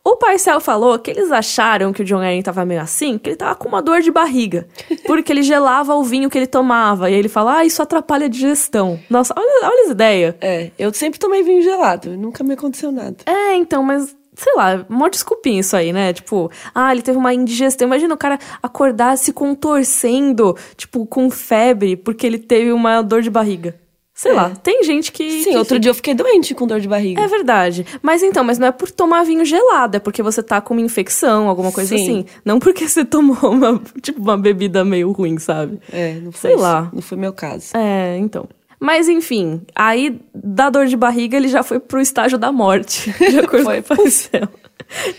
[0.05, 3.37] O Parcel falou que eles acharam que o John Arryn tava meio assim, que ele
[3.37, 4.67] tava com uma dor de barriga.
[5.07, 7.09] Porque ele gelava o vinho que ele tomava.
[7.09, 8.99] E aí ele fala, ah, isso atrapalha a digestão.
[9.09, 10.35] Nossa, olha, olha as ideias.
[10.41, 13.15] É, eu sempre tomei vinho gelado, nunca me aconteceu nada.
[13.25, 16.13] É, então, mas sei lá, mó desculpinha isso aí, né?
[16.13, 17.87] Tipo, ah, ele teve uma indigestão.
[17.87, 23.29] Imagina o cara acordar se contorcendo, tipo, com febre, porque ele teve uma dor de
[23.29, 23.75] barriga.
[24.15, 24.35] Sei É.
[24.35, 25.27] lá, tem gente que.
[25.43, 27.19] Sim, que outro fica- dia eu fiquei doente com dor de barriga.
[27.19, 27.83] É verdade.
[27.99, 30.81] Mas então, mas não é por tomar vinho gelado, é porque você tá com uma
[30.81, 32.03] infecção, alguma coisa Sim.
[32.03, 32.25] assim.
[32.45, 35.79] Não porque você tomou uma, tipo, uma bebida meio ruim, sabe?
[35.91, 36.61] É, não foi Sei isso.
[36.61, 36.91] lá.
[36.93, 37.75] Não foi meu caso.
[37.75, 38.47] É, então.
[38.83, 43.39] Mas enfim, aí da dor de barriga ele já foi pro estágio da morte, de
[43.39, 43.81] acordo Foi.
[43.81, 44.49] com o Paisel.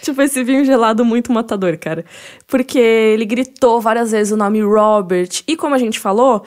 [0.02, 2.04] tipo, esse vinho gelado muito matador, cara.
[2.46, 5.42] Porque ele gritou várias vezes o nome Robert.
[5.48, 6.44] E como a gente falou,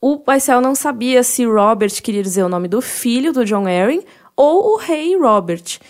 [0.00, 4.02] o Paisel não sabia se Robert queria dizer o nome do filho do John Arryn
[4.36, 5.80] ou o rei Robert.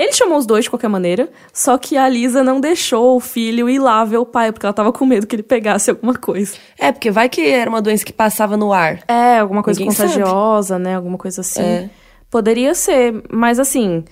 [0.00, 3.68] Ele chamou os dois de qualquer maneira, só que a Lisa não deixou o filho
[3.68, 6.56] ir lá ver o pai, porque ela tava com medo que ele pegasse alguma coisa.
[6.78, 9.02] É, porque vai que era uma doença que passava no ar.
[9.06, 10.96] É, alguma coisa Ninguém contagiosa, né?
[10.96, 11.60] Alguma coisa assim.
[11.60, 11.90] É.
[12.30, 14.02] Poderia ser, mas assim,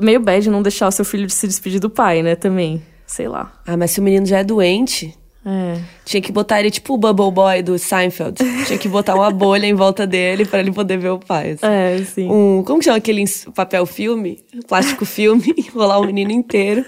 [0.00, 2.34] meio bad não deixar o seu filho de se despedir do pai, né?
[2.34, 2.82] Também.
[3.06, 3.52] Sei lá.
[3.66, 5.14] Ah, mas se o menino já é doente,
[5.48, 5.78] É.
[6.04, 8.36] tinha que botar ele tipo o Bubble Boy do Seinfeld.
[8.66, 11.52] tinha que botar uma bolha em volta dele pra ele poder ver o pai.
[11.52, 11.66] assim.
[11.66, 12.28] É, sim.
[12.28, 14.40] Um, como que chama aquele papel filme?
[14.66, 16.84] Plástico filme, enrolar o menino inteiro,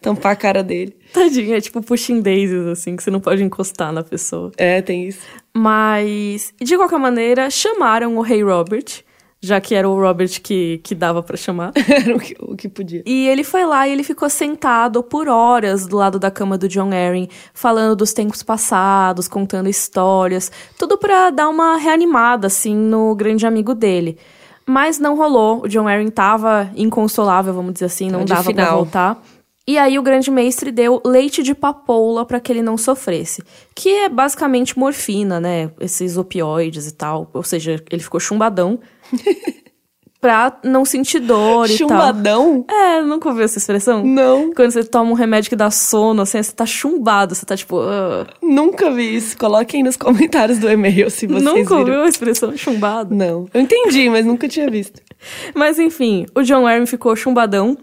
[0.00, 0.96] tampar a cara dele.
[1.12, 4.50] Tadinho, é tipo pushing daisies, assim, que você não pode encostar na pessoa.
[4.56, 5.20] É, tem isso.
[5.52, 9.02] Mas, de qualquer maneira, chamaram o rei Robert,
[9.40, 11.72] já que era o Robert que, que dava pra chamar.
[11.88, 13.02] Era o que, o que podia.
[13.06, 16.68] E ele foi lá e ele ficou sentado por horas do lado da cama do
[16.68, 23.14] John Arryn, falando dos tempos passados, contando histórias, tudo pra dar uma reanimada assim no
[23.14, 24.18] grande amigo dele.
[24.66, 28.76] Mas não rolou, o John Arryn tava inconsolável, vamos dizer assim, não dava pra final.
[28.76, 29.22] voltar.
[29.66, 33.42] E aí o grande mestre deu leite de papoula para que ele não sofresse,
[33.74, 35.70] que é basicamente morfina, né?
[35.78, 37.30] Esses opioides e tal.
[37.32, 38.80] Ou seja, ele ficou chumbadão.
[40.20, 41.88] pra não sentir dor e tal.
[41.88, 42.64] Chumbadão?
[42.68, 44.04] É, nunca ouviu essa expressão?
[44.04, 44.52] Não.
[44.52, 47.80] Quando você toma um remédio que dá sono, assim, você tá chumbado, você tá tipo.
[47.80, 48.26] "Ah".
[48.42, 49.36] Nunca vi isso.
[49.38, 51.78] Coloquem nos comentários do e-mail se vocês nunca viram.
[51.78, 53.14] ouviu a expressão chumbado?
[53.14, 53.48] Não.
[53.54, 55.00] Eu entendi, mas nunca tinha visto.
[55.54, 57.76] Mas enfim, o John Arryn ficou chumbadão.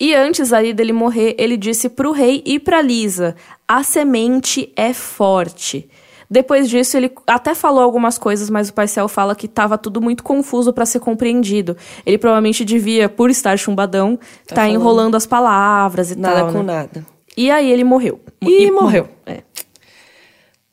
[0.00, 3.34] E antes ali dele morrer, ele disse pro rei e pra Lisa:
[3.66, 5.86] a semente é forte.
[6.30, 10.22] Depois disso, ele até falou algumas coisas, mas o Paisel fala que tava tudo muito
[10.22, 11.76] confuso pra ser compreendido.
[12.04, 14.74] Ele provavelmente devia, por estar chumbadão, tá, falando.
[14.74, 16.52] enrolando as palavras e Nada tal.
[16.52, 16.74] com né?
[16.74, 17.06] nada.
[17.34, 18.20] E aí ele morreu.
[18.42, 19.08] E morreu.
[19.24, 19.42] É.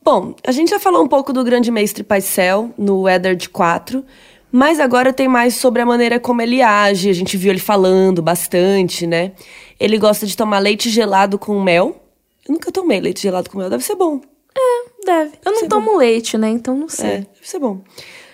[0.03, 4.03] Bom, a gente já falou um pouco do grande mestre Paisel no Eddard 4,
[4.51, 7.09] mas agora tem mais sobre a maneira como ele age.
[7.09, 9.31] A gente viu ele falando bastante, né?
[9.79, 11.95] Ele gosta de tomar leite gelado com mel.
[12.47, 14.21] Eu nunca tomei leite gelado com mel, deve ser bom.
[15.05, 15.31] Deve.
[15.45, 16.49] Eu não Ser tomo leite, né?
[16.49, 17.09] Então não É, sei.
[17.11, 17.81] deve ser bom.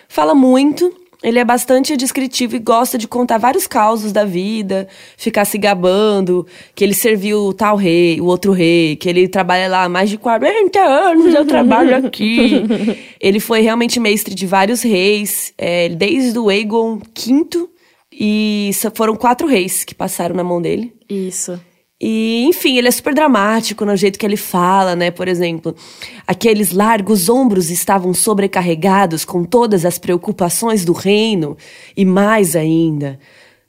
[0.08, 5.44] Fala muito, ele é bastante descritivo e gosta de contar vários causos da vida, ficar
[5.44, 9.88] se gabando, que ele serviu tal rei, o outro rei, que ele trabalha lá há
[9.88, 12.64] mais de 40 anos, eu trabalho aqui.
[13.20, 17.68] ele foi realmente mestre de vários reis, é, desde o Aegon V,
[18.10, 20.94] e foram quatro reis que passaram na mão dele.
[21.08, 21.58] Isso.
[22.04, 25.12] E, enfim, ele é super dramático no jeito que ele fala, né?
[25.12, 25.72] Por exemplo,
[26.26, 31.56] aqueles largos ombros estavam sobrecarregados com todas as preocupações do reino,
[31.96, 33.20] e mais ainda,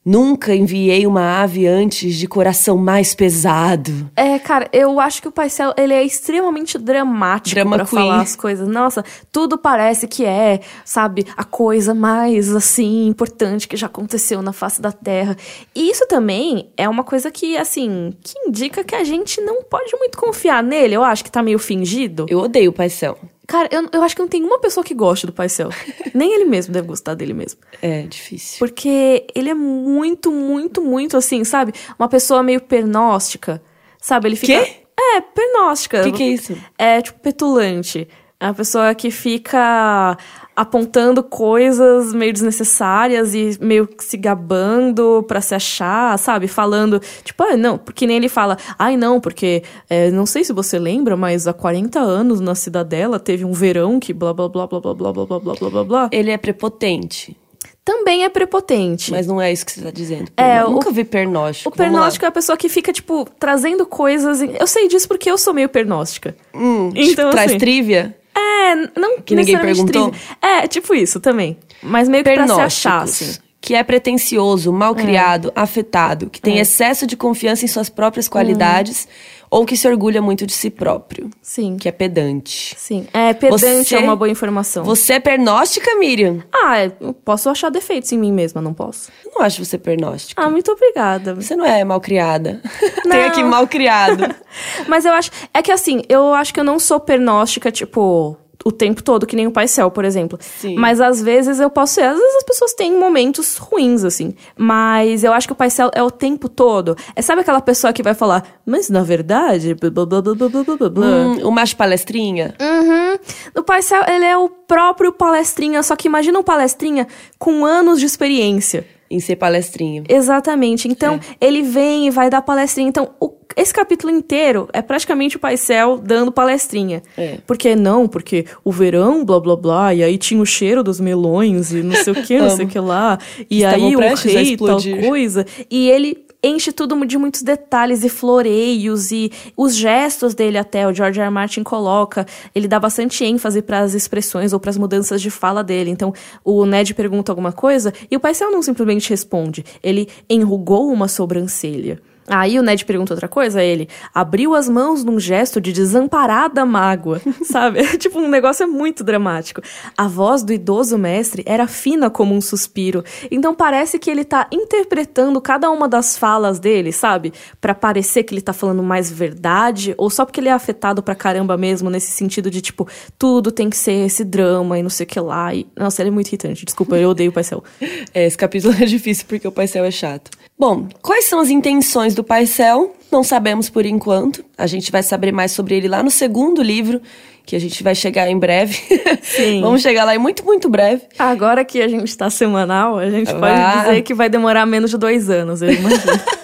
[0.05, 4.09] nunca enviei uma ave antes de coração mais pesado.
[4.15, 8.01] É, cara, eu acho que o Paisel, ele é extremamente dramático Drama pra queen.
[8.01, 8.67] falar as coisas.
[8.67, 14.51] Nossa, tudo parece que é, sabe, a coisa mais, assim, importante que já aconteceu na
[14.51, 15.37] face da Terra.
[15.73, 19.95] E isso também é uma coisa que, assim, que indica que a gente não pode
[19.97, 20.95] muito confiar nele.
[20.95, 22.25] Eu acho que tá meio fingido.
[22.29, 23.17] Eu odeio o Paisel.
[23.53, 25.69] Cara, eu, eu acho que não tem uma pessoa que goste do Paisel.
[26.11, 27.59] Nem ele mesmo deve gostar dele mesmo.
[27.83, 28.57] É difícil.
[28.57, 31.71] Porque ele é muito, muito, muito assim, sabe?
[31.99, 33.61] Uma pessoa meio pernóstica.
[34.01, 34.27] Sabe?
[34.27, 34.59] Ele fica.
[34.59, 34.77] Quê?
[34.99, 36.01] É, pernóstica.
[36.01, 36.57] O que, que é isso?
[36.79, 38.07] É, tipo, petulante.
[38.39, 40.17] É uma pessoa que fica
[40.55, 46.47] apontando coisas meio desnecessárias e meio se gabando pra se achar, sabe?
[46.47, 50.53] Falando, tipo, ah, não, porque nem ele fala, ai não, porque é, não sei se
[50.53, 54.67] você lembra, mas há 40 anos na cidadela teve um verão que blá blá blá
[54.67, 56.09] blá blá blá blá blá blá blá blá.
[56.11, 57.35] Ele é prepotente,
[57.83, 59.11] Também é prepotente.
[59.11, 60.31] mas não é isso que você tá dizendo.
[60.37, 61.69] É, Eu o- nunca vi pernóstico.
[61.69, 64.41] O pernóstico é a pessoa que fica, tipo, trazendo coisas.
[64.41, 66.35] em- Eu sei disso porque eu sou meio pernóstica.
[66.53, 68.15] Hum, Então, traz assim- trivia?
[68.35, 70.09] É, não Que ninguém perguntou?
[70.11, 70.37] trivia.
[70.41, 71.57] É, tipo isso também.
[71.81, 73.35] Mas meio que pra se achar, assim.
[73.61, 79.07] que é pretencioso, malcriado, afetado, que tem excesso de confiança em suas próprias qualidades
[79.53, 81.77] ou que se orgulha muito de si próprio, Sim.
[81.77, 82.73] que é pedante.
[82.77, 83.07] Sim.
[83.13, 84.83] É, pedante Você- é uma boa informação.
[84.83, 86.43] Você é pernóstica, Miriam?
[86.51, 89.11] Ah, eu posso achar defeitos em mim mesma, não posso?
[89.23, 90.41] Eu não acho você pernóstica.
[90.41, 91.35] Ah, muito obrigada.
[91.35, 92.61] Você não é malcriada.
[93.05, 93.11] Não.
[93.11, 94.23] Tem aqui malcriado.
[94.87, 95.29] Mas eu acho.
[95.53, 98.35] É que assim, eu acho que eu não sou pernóstica, tipo.
[98.65, 100.39] O tempo todo, que nem o Paisel, por exemplo.
[100.41, 100.75] Sim.
[100.75, 102.03] Mas às vezes eu posso ser.
[102.03, 104.33] Às vezes as pessoas têm momentos ruins, assim.
[104.57, 106.95] Mas eu acho que o Paisel é o tempo todo.
[107.15, 109.73] É sabe aquela pessoa que vai falar, mas na verdade.
[109.75, 112.55] Blá, blá, blá, blá, blá, blá, blá, blá." Hum, o macho palestrinha?
[112.59, 113.17] Uhum.
[113.57, 118.05] O Paisel, ele é o próprio palestrinha, só que imagina um palestrinha com anos de
[118.05, 118.85] experiência.
[119.11, 120.03] Em ser palestrinha.
[120.09, 120.87] Exatamente.
[120.87, 122.89] Então, ele vem e vai dar palestrinha.
[122.89, 127.03] Então, o- esse capítulo inteiro é praticamente o Paisel dando palestrinha.
[127.17, 127.37] É.
[127.45, 131.71] Porque não, porque o verão, blá blá blá, e aí tinha o cheiro dos melões
[131.71, 133.17] e não sei o que, não sei o que lá.
[133.49, 135.45] E Estavam aí o rei, tal coisa.
[135.69, 140.93] E ele enche tudo de muitos detalhes e floreios e os gestos dele até o
[140.93, 141.27] George R.
[141.27, 141.31] R.
[141.31, 145.63] Martin coloca, ele dá bastante ênfase para as expressões ou para as mudanças de fala
[145.63, 145.89] dele.
[145.89, 146.13] Então,
[146.43, 152.01] o Ned pergunta alguma coisa e o Paisel não simplesmente responde, ele enrugou uma sobrancelha.
[152.27, 157.21] Aí o Ned pergunta outra coisa, ele abriu as mãos num gesto de desamparada mágoa,
[157.43, 157.83] sabe?
[157.97, 159.61] tipo, um negócio é muito dramático.
[159.97, 163.03] A voz do idoso mestre era fina como um suspiro.
[163.29, 167.33] Então parece que ele tá interpretando cada uma das falas dele, sabe?
[167.59, 171.15] Pra parecer que ele tá falando mais verdade, ou só porque ele é afetado pra
[171.15, 175.05] caramba mesmo, nesse sentido de, tipo, tudo tem que ser esse drama e não sei
[175.05, 175.53] o que lá.
[175.53, 175.67] E...
[175.75, 176.65] Nossa, ele é muito irritante.
[176.65, 177.63] Desculpa, eu odeio o Paisel.
[178.13, 180.29] É, esse capítulo é difícil porque o Paisel é chato.
[180.57, 182.95] Bom, quais são as intenções do Paisel?
[183.11, 184.43] Não sabemos por enquanto.
[184.57, 187.01] A gente vai saber mais sobre ele lá no segundo livro,
[187.45, 188.79] que a gente vai chegar em breve.
[189.21, 189.61] Sim.
[189.61, 191.03] Vamos chegar lá em muito, muito breve.
[191.19, 193.79] Agora que a gente tá semanal, a gente pode Vai.
[193.79, 196.13] dizer que vai demorar menos de dois anos, eu imagino.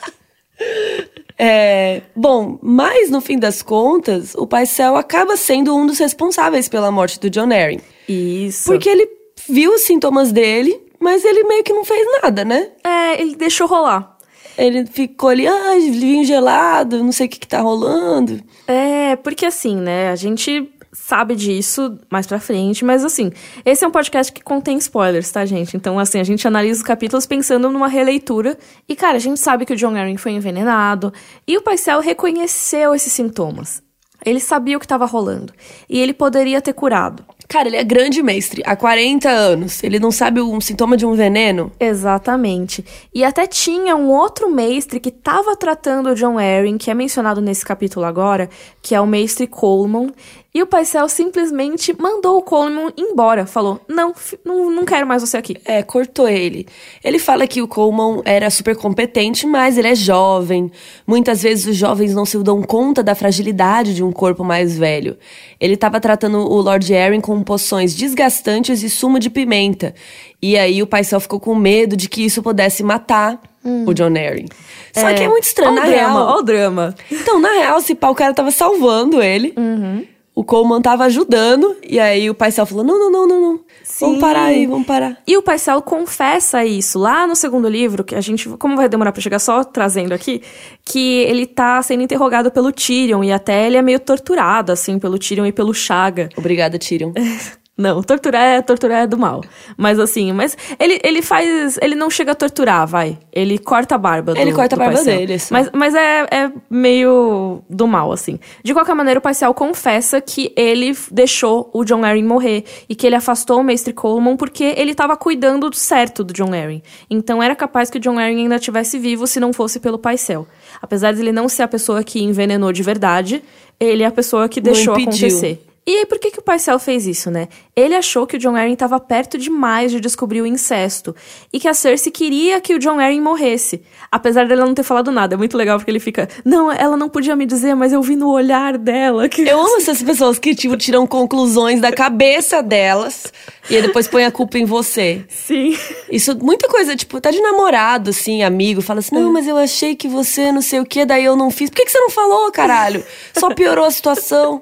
[1.41, 6.91] É, bom, mas no fim das contas, o Paisel acaba sendo um dos responsáveis pela
[6.91, 7.79] morte do John Arryn.
[8.09, 8.65] Isso.
[8.65, 9.07] Porque ele
[9.47, 12.69] viu os sintomas dele, mas ele meio que não fez nada, né?
[12.83, 14.17] É, ele deixou rolar.
[14.57, 18.41] Ele ficou ali, ah, vinho gelado, não sei o que, que tá rolando.
[18.67, 23.31] É, porque assim, né, a gente sabe disso mais pra frente, mas assim,
[23.65, 25.77] esse é um podcast que contém spoilers, tá, gente?
[25.77, 28.57] Então, assim, a gente analisa os capítulos pensando numa releitura.
[28.87, 31.13] E, cara, a gente sabe que o John Arryn foi envenenado.
[31.47, 33.81] E o Paisel reconheceu esses sintomas.
[34.25, 35.53] Ele sabia o que estava rolando.
[35.89, 37.23] E ele poderia ter curado.
[37.51, 39.83] Cara, ele é grande mestre, há 40 anos.
[39.83, 41.71] Ele não sabe um sintoma de um veneno?
[41.79, 42.85] Exatamente.
[43.11, 47.41] E até tinha um outro mestre que estava tratando o John Arryn, que é mencionado
[47.41, 48.47] nesse capítulo agora,
[48.83, 50.13] que é o mestre Coleman.
[50.51, 53.45] E o Paisel simplesmente mandou o Coleman embora.
[53.45, 55.55] Falou: não, não, não quero mais você aqui.
[55.63, 56.67] É, cortou ele.
[57.03, 60.71] Ele fala que o Coleman era super competente, mas ele é jovem.
[61.05, 65.17] Muitas vezes os jovens não se dão conta da fragilidade de um corpo mais velho.
[65.59, 69.93] Ele estava tratando o Lord Arryn com poções desgastantes e sumo de pimenta.
[70.41, 73.85] E aí o Paisel ficou com medo de que isso pudesse matar hum.
[73.85, 74.47] o John Arryn.
[74.93, 75.13] Só é.
[75.13, 76.27] que é muito estranho, na drama, real.
[76.27, 76.95] Olha o drama.
[77.11, 79.53] Então, na real, se pau, o cara tava salvando ele.
[79.55, 80.07] Uhum
[80.39, 83.59] o Coleman tava ajudando, e aí o Paisel falou: não, não, não, não, não.
[83.83, 84.05] Sim.
[84.05, 85.17] Vamos parar aí, vamos parar.
[85.27, 88.47] E o Paisel confessa isso lá no segundo livro, que a gente.
[88.51, 90.41] Como vai demorar pra chegar só trazendo aqui,
[90.85, 95.19] que ele tá sendo interrogado pelo Tyrion, e até ele é meio torturado, assim, pelo
[95.19, 96.29] Tyrion e pelo Chaga.
[96.37, 97.11] Obrigada, Tyrion.
[97.79, 99.41] Não, torturar é, torturar é do mal.
[99.77, 101.79] Mas assim, mas ele, ele faz.
[101.81, 103.17] Ele não chega a torturar, vai.
[103.31, 105.35] Ele corta a barba do Ele corta do a barba dele.
[105.35, 105.53] Assim.
[105.53, 108.37] Mas, mas é, é meio do mal, assim.
[108.61, 112.65] De qualquer maneira, o Paisel confessa que ele deixou o John Arryn morrer.
[112.89, 116.83] E que ele afastou o Mestre Coleman porque ele tava cuidando certo do John Arryn.
[117.09, 120.45] Então era capaz que o John Arryn ainda estivesse vivo se não fosse pelo Paisel.
[120.81, 123.41] Apesar de ele não ser a pessoa que envenenou de verdade,
[123.79, 125.68] ele é a pessoa que deixou acontecer.
[125.89, 127.47] E aí, por que, que o Paisel fez isso, né?
[127.75, 131.15] Ele achou que o John Arryn estava perto demais de descobrir o incesto.
[131.51, 133.81] E que a Cersei queria que o John Arryn morresse.
[134.11, 135.33] Apesar dela não ter falado nada.
[135.33, 136.29] É muito legal porque ele fica...
[136.45, 139.41] Não, ela não podia me dizer, mas eu vi no olhar dela que...
[139.41, 143.33] Eu amo essas pessoas que, tipo, tiram conclusões da cabeça delas.
[143.67, 145.25] E aí depois põe a culpa em você.
[145.27, 145.75] Sim.
[146.11, 148.79] Isso, muita coisa, tipo, tá de namorado, assim, amigo.
[148.79, 149.31] Fala assim, não, é.
[149.31, 151.71] mas eu achei que você não sei o que, daí eu não fiz.
[151.71, 153.03] Por que, que você não falou, caralho?
[153.35, 154.61] Só piorou a situação.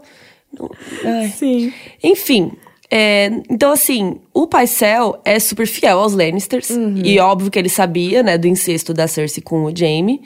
[1.04, 1.30] Ai.
[1.30, 1.74] Sim.
[2.04, 2.52] Enfim,
[2.90, 6.70] é, então, assim, o Paisel é super fiel aos Lannisters.
[6.70, 7.02] Uhum.
[7.04, 10.22] E óbvio que ele sabia, né, do incesto da Cersei com o Jaime.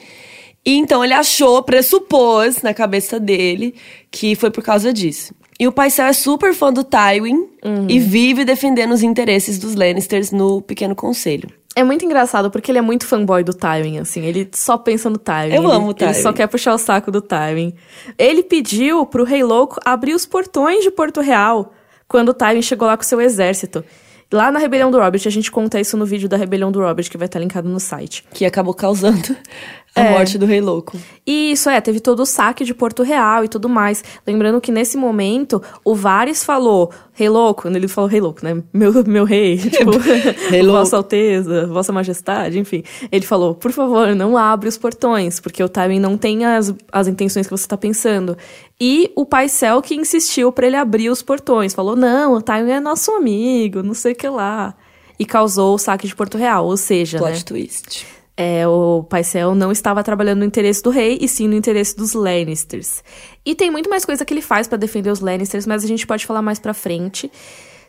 [0.64, 3.74] E então ele achou, pressupôs na cabeça dele
[4.12, 5.34] que foi por causa disso.
[5.60, 7.88] E o Paisel é super fã do Tywin uhum.
[7.90, 11.50] e vive defendendo os interesses dos Lannisters no Pequeno Conselho.
[11.76, 14.26] É muito engraçado porque ele é muito fanboy do Tywin, assim.
[14.26, 15.54] Ele só pensa no Tywin.
[15.56, 16.12] Eu ele, amo o Tywin.
[16.12, 17.74] Ele só quer puxar o saco do Tywin.
[18.18, 21.74] Ele pediu pro Rei Louco abrir os portões de Porto Real
[22.08, 23.84] quando o Tywin chegou lá com seu exército.
[24.32, 27.10] Lá na Rebelião do Robert, a gente conta isso no vídeo da Rebelião do Robert,
[27.10, 28.24] que vai estar linkado no site.
[28.34, 29.36] Que acabou causando
[29.94, 30.12] a é.
[30.12, 30.98] morte do Rei Louco.
[31.28, 34.02] E isso é, teve todo o saque de Porto Real e tudo mais.
[34.26, 38.64] Lembrando que nesse momento, o Vares falou, Rei Louco, ele falou Rei Louco, né?
[38.72, 39.92] Meu, meu rei, tipo,
[40.50, 42.84] rei Vossa Alteza, Vossa Majestade, enfim.
[43.12, 47.08] Ele falou, por favor, não abre os portões, porque o Tywin não tem as, as
[47.08, 48.38] intenções que você tá pensando.
[48.80, 51.74] E o Pai Céu que insistiu para ele abrir os portões.
[51.74, 54.74] Falou, não, o Tywin é nosso amigo, não sei o que lá.
[55.20, 57.44] E causou o saque de Porto Real, ou seja, Plot né?
[57.46, 61.96] twist é, o Paisel não estava trabalhando no interesse do rei, e sim no interesse
[61.96, 63.04] dos Lannisters.
[63.46, 66.08] E tem muito mais coisa que ele faz para defender os Lannisters, mas a gente
[66.08, 67.32] pode falar mais pra frente.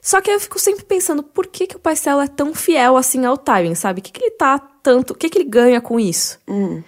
[0.00, 3.24] Só que eu fico sempre pensando, por que, que o Paisel é tão fiel assim
[3.24, 4.00] ao Tywin, sabe?
[4.00, 5.12] O que, que ele tá tanto...
[5.12, 6.40] O que, que ele ganha com isso?
[6.48, 6.82] Hum.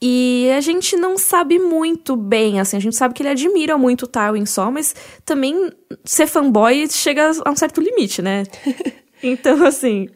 [0.00, 4.04] E a gente não sabe muito bem, assim, a gente sabe que ele admira muito
[4.04, 4.94] o Tywin só, mas
[5.26, 5.70] também
[6.04, 8.44] ser fanboy chega a um certo limite, né?
[9.22, 10.08] então, assim...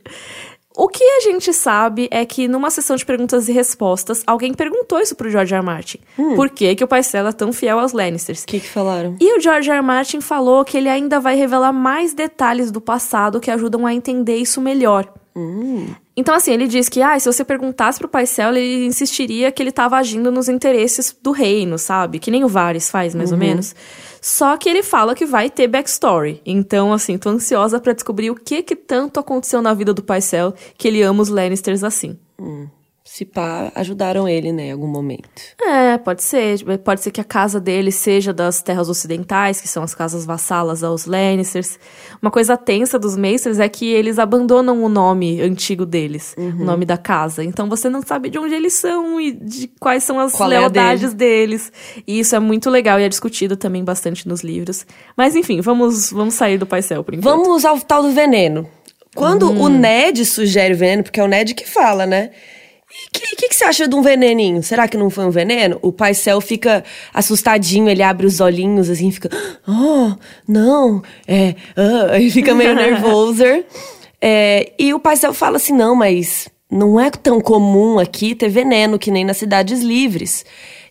[0.77, 4.99] O que a gente sabe é que numa sessão de perguntas e respostas, alguém perguntou
[4.99, 5.63] isso pro George R.
[5.63, 6.01] Martin.
[6.19, 6.35] Hum.
[6.35, 8.43] Por que, que o Paisel é tão fiel aos Lannisters?
[8.43, 9.17] O que, que falaram?
[9.21, 9.77] E o George R.
[9.77, 9.87] R.
[9.87, 14.37] Martin falou que ele ainda vai revelar mais detalhes do passado que ajudam a entender
[14.37, 15.13] isso melhor.
[15.37, 15.87] Hum.
[16.17, 19.71] Então, assim, ele diz que, ah, se você perguntasse pro Paisel, ele insistiria que ele
[19.71, 22.21] estava agindo nos interesses do reino, sabe?
[22.21, 23.37] Que nem o Varys faz, mais uhum.
[23.37, 23.75] ou menos.
[24.21, 26.41] Só que ele fala que vai ter backstory.
[26.47, 30.55] Então, assim, tô ansiosa para descobrir o que que tanto aconteceu na vida do Paisel
[30.79, 32.17] que ele ama os Lannisters assim.
[32.39, 32.69] Hum,
[33.15, 35.41] se pá, ajudaram ele, né, em algum momento.
[35.63, 36.59] É, pode ser.
[36.83, 40.83] Pode ser que a casa dele seja das terras ocidentais, que são as casas vassalas
[40.83, 41.79] aos Lannisters.
[42.21, 46.63] Uma coisa tensa dos Maesters é que eles abandonam o nome antigo deles, Uhum.
[46.63, 47.45] o nome da casa.
[47.45, 50.59] Então você não sabe de onde eles são e de quais são as Qual é
[50.59, 51.71] lealdades deles.
[52.05, 54.85] E isso é muito legal e é discutido também bastante nos livros.
[55.17, 57.45] Mas enfim, vamos, vamos sair do paisel por enquanto.
[57.45, 58.67] Vamos ao tal do veneno.
[59.15, 62.33] Quando o Ned sugere o veneno, porque é o Ned que fala, né?
[62.95, 64.63] O que, que, que você acha de um veneninho?
[64.63, 65.79] Será que não foi um veneno?
[65.83, 69.29] O pai Céu fica assustadinho, ele abre os olhinhos assim, fica,
[69.67, 70.13] oh,
[70.47, 71.55] não, é,
[72.21, 73.45] e fica meio nervoso.
[74.21, 78.49] É, e o pai Céu fala assim: não, mas não é tão comum aqui ter
[78.49, 80.45] veneno que nem nas cidades livres.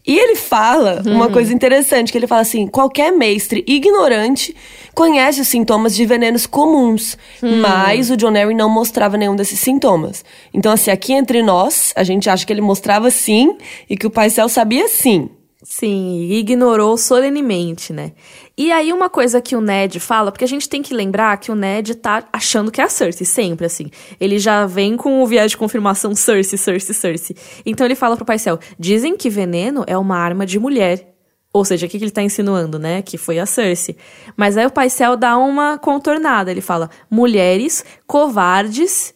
[0.06, 4.54] E ele fala uma coisa interessante, que ele fala assim, qualquer mestre ignorante
[4.94, 10.26] conhece os sintomas de venenos comuns, mas o John Arryn não mostrava nenhum desses sintomas.
[10.54, 13.58] Então, assim, aqui entre nós, a gente acha que ele mostrava sim
[13.90, 15.30] e que o Pai Céu sabia sim.
[15.64, 18.12] Sim, ignorou solenemente, né?
[18.56, 21.52] E aí uma coisa que o Ned fala, porque a gente tem que lembrar que
[21.52, 23.90] o Ned tá achando que é a Cersei, sempre assim.
[24.20, 27.36] Ele já vem com o viés de confirmação Cersei, Cersei, Cersei.
[27.66, 31.16] Então ele fala pro Paisel, dizem que veneno é uma arma de mulher.
[31.52, 33.02] Ou seja, o que, ele tá insinuando, né?
[33.02, 33.98] Que foi a Cersei.
[34.38, 39.16] Mas aí o Paisel dá uma contornada, ele fala, mulheres, covardes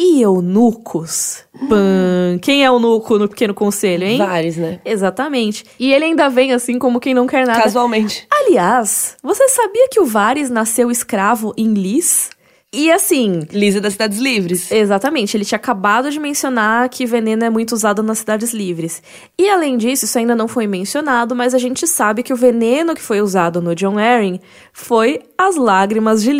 [0.00, 1.44] e eunucos.
[1.68, 2.38] Pã.
[2.40, 4.16] Quem é eunuco no Pequeno Conselho, hein?
[4.16, 4.80] Vários, né?
[4.82, 5.62] Exatamente.
[5.78, 7.62] E ele ainda vem assim como quem não quer nada.
[7.62, 8.26] Casualmente.
[8.30, 12.30] Aliás, você sabia que o Varys nasceu escravo em Lis?
[12.72, 14.70] E assim, Lisa das Cidades Livres.
[14.70, 19.02] exatamente, ele tinha acabado de mencionar que veneno é muito usado nas cidades livres.
[19.36, 22.94] E além disso, isso ainda não foi mencionado, mas a gente sabe que o veneno
[22.94, 24.38] que foi usado no John Arryn
[24.72, 26.32] foi as lágrimas de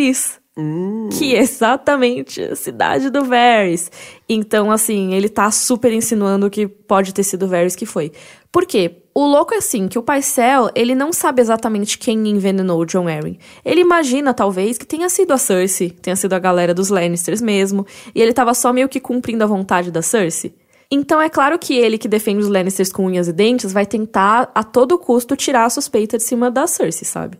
[0.57, 1.18] Lis.
[1.18, 3.90] Que é exatamente a cidade do Varys.
[4.28, 8.12] Então, assim, ele tá super insinuando que pode ter sido o Varys que foi.
[8.53, 8.96] Por quê?
[9.14, 13.09] O louco é assim, que o Paisel, ele não sabe exatamente quem envenenou o John
[13.09, 13.38] Arryn.
[13.64, 17.86] Ele imagina, talvez, que tenha sido a Cersei, tenha sido a galera dos Lannisters mesmo,
[18.14, 20.55] e ele tava só meio que cumprindo a vontade da Cersei.
[20.90, 24.51] Então é claro que ele, que defende os Lannisters com unhas e dentes, vai tentar
[24.55, 27.36] a todo custo tirar a suspeita de cima da Cersei, sabe?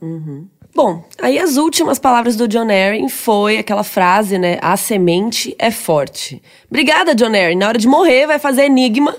[0.75, 4.59] Bom, aí as últimas palavras do John Arryn foi aquela frase, né?
[4.63, 6.41] A semente é forte.
[6.69, 7.57] Obrigada, John Arryn.
[7.57, 9.15] Na hora de morrer, vai fazer enigma,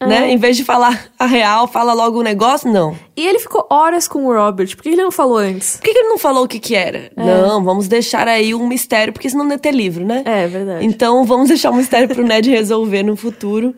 [0.00, 0.30] né?
[0.30, 2.70] Em vez de falar a real, fala logo o negócio.
[2.70, 2.96] Não.
[3.16, 5.76] E ele ficou horas com o Robert, por que ele não falou antes?
[5.76, 7.10] Por que, ele não falou o que que era?
[7.16, 10.22] Não, vamos deixar aí um mistério, porque senão não ia ter livro, né?
[10.24, 10.86] É, verdade.
[10.86, 13.74] Então vamos deixar um mistério pro Ned resolver no futuro.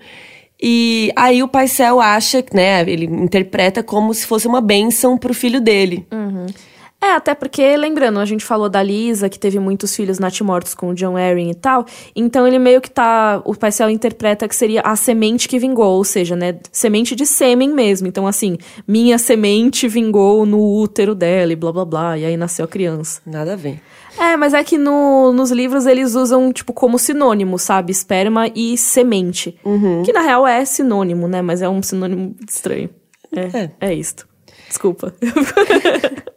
[0.60, 2.82] E aí o Paisel acha, né?
[2.82, 6.06] Ele interpreta como se fosse uma bênção pro filho dele.
[7.02, 10.90] É, até porque, lembrando, a gente falou da Lisa, que teve muitos filhos natimortos com
[10.90, 11.84] o John Arryn e tal.
[12.14, 13.42] Então ele meio que tá.
[13.44, 16.60] O Paisel interpreta que seria a semente que vingou, ou seja, né?
[16.70, 18.06] Semente de sêmen mesmo.
[18.06, 22.18] Então, assim, minha semente vingou no útero dela e blá blá blá.
[22.18, 23.20] E aí nasceu a criança.
[23.26, 23.80] Nada a ver.
[24.16, 27.90] É, mas é que no, nos livros eles usam, tipo, como sinônimo, sabe?
[27.90, 29.58] Esperma e semente.
[30.04, 31.42] Que na real é sinônimo, né?
[31.42, 32.90] Mas é um sinônimo estranho.
[33.34, 34.28] É, é, isto.
[34.68, 35.12] Desculpa.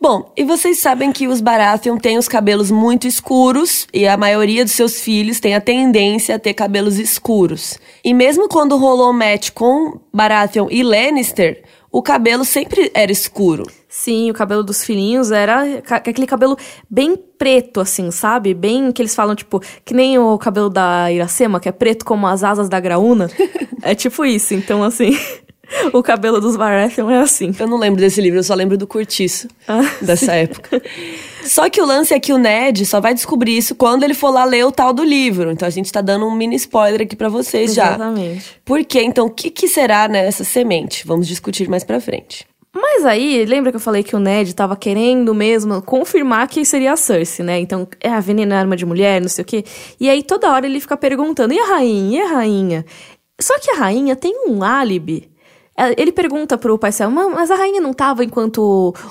[0.00, 4.64] Bom, e vocês sabem que os Baratheon têm os cabelos muito escuros e a maioria
[4.64, 7.78] dos seus filhos tem a tendência a ter cabelos escuros.
[8.04, 11.62] E mesmo quando rolou match com Baratheon e Lannister,
[11.92, 13.64] o cabelo sempre era escuro.
[13.86, 16.56] Sim, o cabelo dos filhinhos era aquele cabelo
[16.88, 18.54] bem preto, assim, sabe?
[18.54, 22.26] Bem que eles falam, tipo, que nem o cabelo da Iracema, que é preto como
[22.26, 23.30] as asas da graúna.
[23.82, 24.54] é tipo isso.
[24.54, 25.10] Então, assim,
[25.92, 27.54] o cabelo dos Baratheon é assim.
[27.58, 29.48] Eu não lembro desse livro, eu só lembro do Curtiço
[30.02, 30.82] dessa época.
[31.44, 34.30] Só que o lance é que o Ned só vai descobrir isso quando ele for
[34.30, 35.50] lá ler o tal do livro.
[35.50, 37.94] Então a gente tá dando um mini spoiler aqui pra vocês já.
[37.94, 38.60] Exatamente.
[38.64, 39.02] Por quê?
[39.02, 41.06] Então, o que, que será nessa semente?
[41.06, 42.46] Vamos discutir mais pra frente.
[42.74, 46.94] Mas aí, lembra que eu falei que o Ned tava querendo mesmo confirmar que seria
[46.94, 47.60] a Cersei, né?
[47.60, 49.62] Então, é a veneno é arma de mulher, não sei o quê.
[50.00, 52.18] E aí, toda hora ele fica perguntando, e a rainha?
[52.18, 52.86] E a rainha?
[53.38, 55.31] Só que a rainha tem um álibi.
[55.76, 58.58] É, Ele pergunta pro Paisel, "Mas- mas a rainha não tava enquanto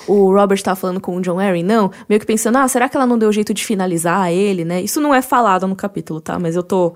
[0.06, 1.90] o o Robert tava falando com o John Arryn, não?
[2.08, 4.80] Meio que pensando, ah, será que ela não deu jeito de finalizar ele, né?
[4.80, 6.38] Isso não é falado no capítulo, tá?
[6.38, 6.94] Mas eu tô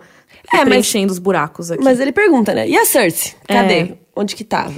[0.53, 1.83] É, mas- preenchendo os buracos aqui.
[1.83, 2.69] Mas ele pergunta, né?
[2.69, 3.33] E a Cersei?
[3.49, 3.75] Cadê?
[3.81, 3.99] É.
[4.15, 4.75] Onde que tava?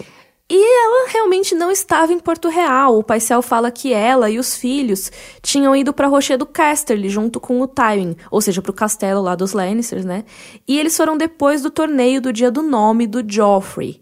[0.51, 2.99] E ela realmente não estava em Porto Real.
[2.99, 5.12] O Paisel fala que ela e os filhos
[5.43, 9.53] tinham ido para Rochedo Casterly junto com o Tywin, ou seja, pro castelo lá dos
[9.53, 10.24] Lannisters, né?
[10.66, 14.01] E eles foram depois do torneio do dia do nome do Joffrey.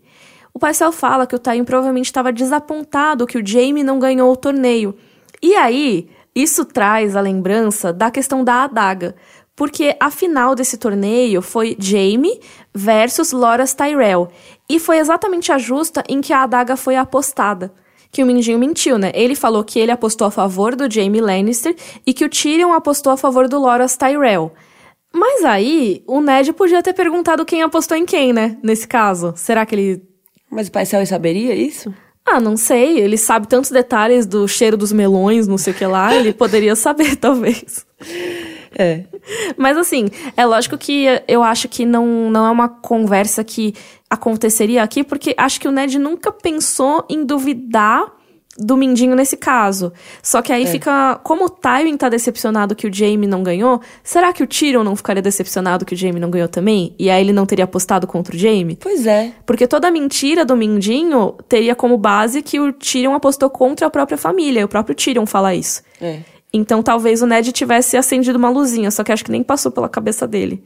[0.56, 4.36] O Paisel fala que o Tywin provavelmente estava desapontado que o Jaime não ganhou o
[4.36, 4.96] torneio.
[5.42, 9.14] E aí, isso traz a lembrança da questão da adaga.
[9.54, 12.40] Porque a final desse torneio foi Jaime
[12.74, 14.28] versus Loras Tyrell.
[14.66, 17.70] E foi exatamente a justa em que a adaga foi apostada.
[18.10, 19.12] Que o Mindinho mentiu, né?
[19.14, 21.76] Ele falou que ele apostou a favor do Jaime Lannister
[22.06, 24.50] e que o Tyrion apostou a favor do Loras Tyrell.
[25.12, 28.56] Mas aí, o Ned podia ter perguntado quem apostou em quem, né?
[28.62, 29.34] Nesse caso.
[29.36, 30.15] Será que ele.
[30.50, 31.92] Mas o Pai Céu saberia isso?
[32.24, 32.98] Ah, não sei.
[32.98, 36.14] Ele sabe tantos detalhes do cheiro dos melões, não sei o que lá.
[36.14, 37.86] Ele poderia saber, talvez.
[38.76, 39.04] É.
[39.56, 43.74] Mas assim, é lógico que eu acho que não, não é uma conversa que
[44.10, 48.15] aconteceria aqui, porque acho que o Ned nunca pensou em duvidar
[48.58, 49.92] do Mindinho nesse caso.
[50.22, 50.66] Só que aí É.
[50.66, 51.20] fica.
[51.22, 54.96] Como o Tywin tá decepcionado que o Jaime não ganhou, será que o Tyrion não
[54.96, 56.94] ficaria decepcionado que o Jaime não ganhou também?
[56.98, 58.78] E aí ele não teria apostado contra o Jaime?
[58.80, 59.32] Pois é.
[59.44, 63.90] Porque toda a mentira do Mindinho teria como base que o Tyrion apostou contra a
[63.90, 64.60] própria família.
[64.60, 65.82] E o próprio Tyrion fala isso.
[66.00, 66.20] É.
[66.52, 69.88] Então talvez o Ned tivesse acendido uma luzinha, só que acho que nem passou pela
[69.88, 70.62] cabeça dele.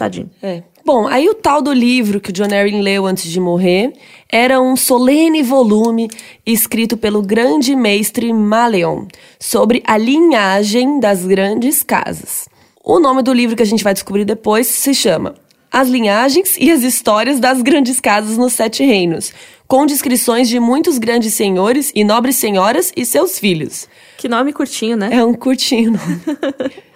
[0.00, 0.30] Tadinho.
[0.42, 0.62] É.
[0.84, 3.92] Bom, aí o tal do livro que o John Arryn leu antes de morrer
[4.30, 6.08] era um solene volume
[6.44, 9.06] escrito pelo grande mestre Maleon
[9.38, 12.48] sobre a linhagem das grandes casas.
[12.82, 15.34] O nome do livro que a gente vai descobrir depois se chama
[15.70, 19.34] As Linhagens e as Histórias das Grandes Casas nos Sete Reinos,
[19.68, 23.86] com descrições de muitos grandes senhores e nobres senhoras e seus filhos.
[24.16, 25.10] Que nome curtinho, né?
[25.12, 25.92] É um curtinho.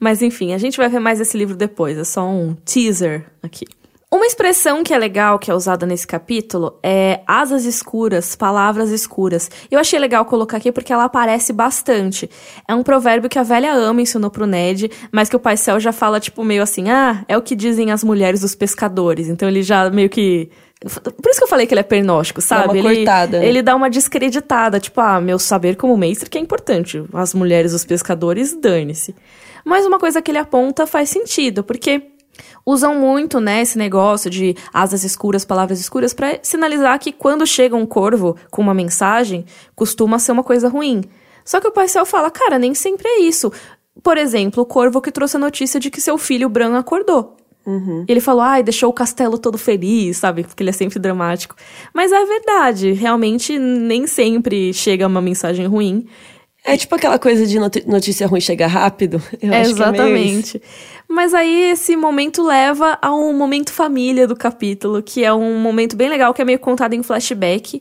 [0.00, 3.66] Mas enfim, a gente vai ver mais esse livro depois, é só um teaser aqui.
[4.10, 9.50] Uma expressão que é legal, que é usada nesse capítulo, é asas escuras, palavras escuras.
[9.70, 12.28] Eu achei legal colocar aqui porque ela aparece bastante.
[12.66, 15.78] É um provérbio que a velha ama ensinou pro Ned, mas que o Pai Céu
[15.78, 19.28] já fala, tipo, meio assim, ah, é o que dizem as mulheres dos pescadores.
[19.28, 20.48] Então ele já meio que.
[20.80, 22.78] Por isso que eu falei que ele é pernóstico, sabe?
[22.78, 27.04] ele, cortada, ele dá uma descreditada, tipo, ah, meu saber como mestre que é importante.
[27.12, 29.14] As mulheres dos pescadores, dane-se.
[29.68, 32.02] Mas uma coisa que ele aponta faz sentido, porque
[32.64, 37.76] usam muito, né, esse negócio de asas escuras, palavras escuras, pra sinalizar que quando chega
[37.76, 39.44] um corvo com uma mensagem,
[39.76, 41.02] costuma ser uma coisa ruim.
[41.44, 43.52] Só que o Pai Céu fala, cara, nem sempre é isso.
[44.02, 47.36] Por exemplo, o corvo que trouxe a notícia de que seu filho Bran acordou.
[48.08, 50.44] Ele falou, ai, deixou o castelo todo feliz, sabe?
[50.44, 51.54] Porque ele é sempre dramático.
[51.92, 56.06] Mas é verdade, realmente nem sempre chega uma mensagem ruim.
[56.64, 59.22] É tipo aquela coisa de notícia ruim chega rápido.
[59.40, 59.84] Eu acho que é.
[59.84, 60.62] Exatamente.
[61.08, 65.96] Mas aí esse momento leva a um momento família do capítulo, que é um momento
[65.96, 67.80] bem legal, que é meio contado em flashback,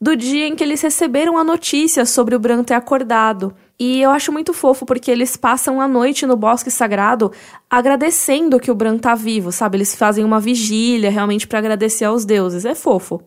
[0.00, 3.54] do dia em que eles receberam a notícia sobre o Bran ter acordado.
[3.78, 7.32] E eu acho muito fofo porque eles passam a noite no bosque sagrado
[7.70, 9.76] agradecendo que o Bran tá vivo, sabe?
[9.78, 12.64] Eles fazem uma vigília realmente pra agradecer aos deuses.
[12.64, 13.22] É fofo.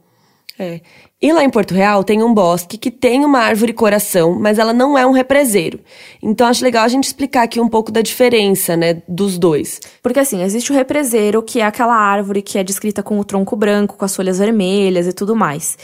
[0.59, 0.81] É.
[1.21, 4.73] E lá em Porto Real tem um bosque que tem uma árvore coração, mas ela
[4.73, 5.79] não é um represeiro.
[6.21, 9.79] Então acho legal a gente explicar aqui um pouco da diferença, né, dos dois.
[10.03, 13.55] Porque assim, existe o represeiro, que é aquela árvore que é descrita com o tronco
[13.55, 15.77] branco, com as folhas vermelhas e tudo mais.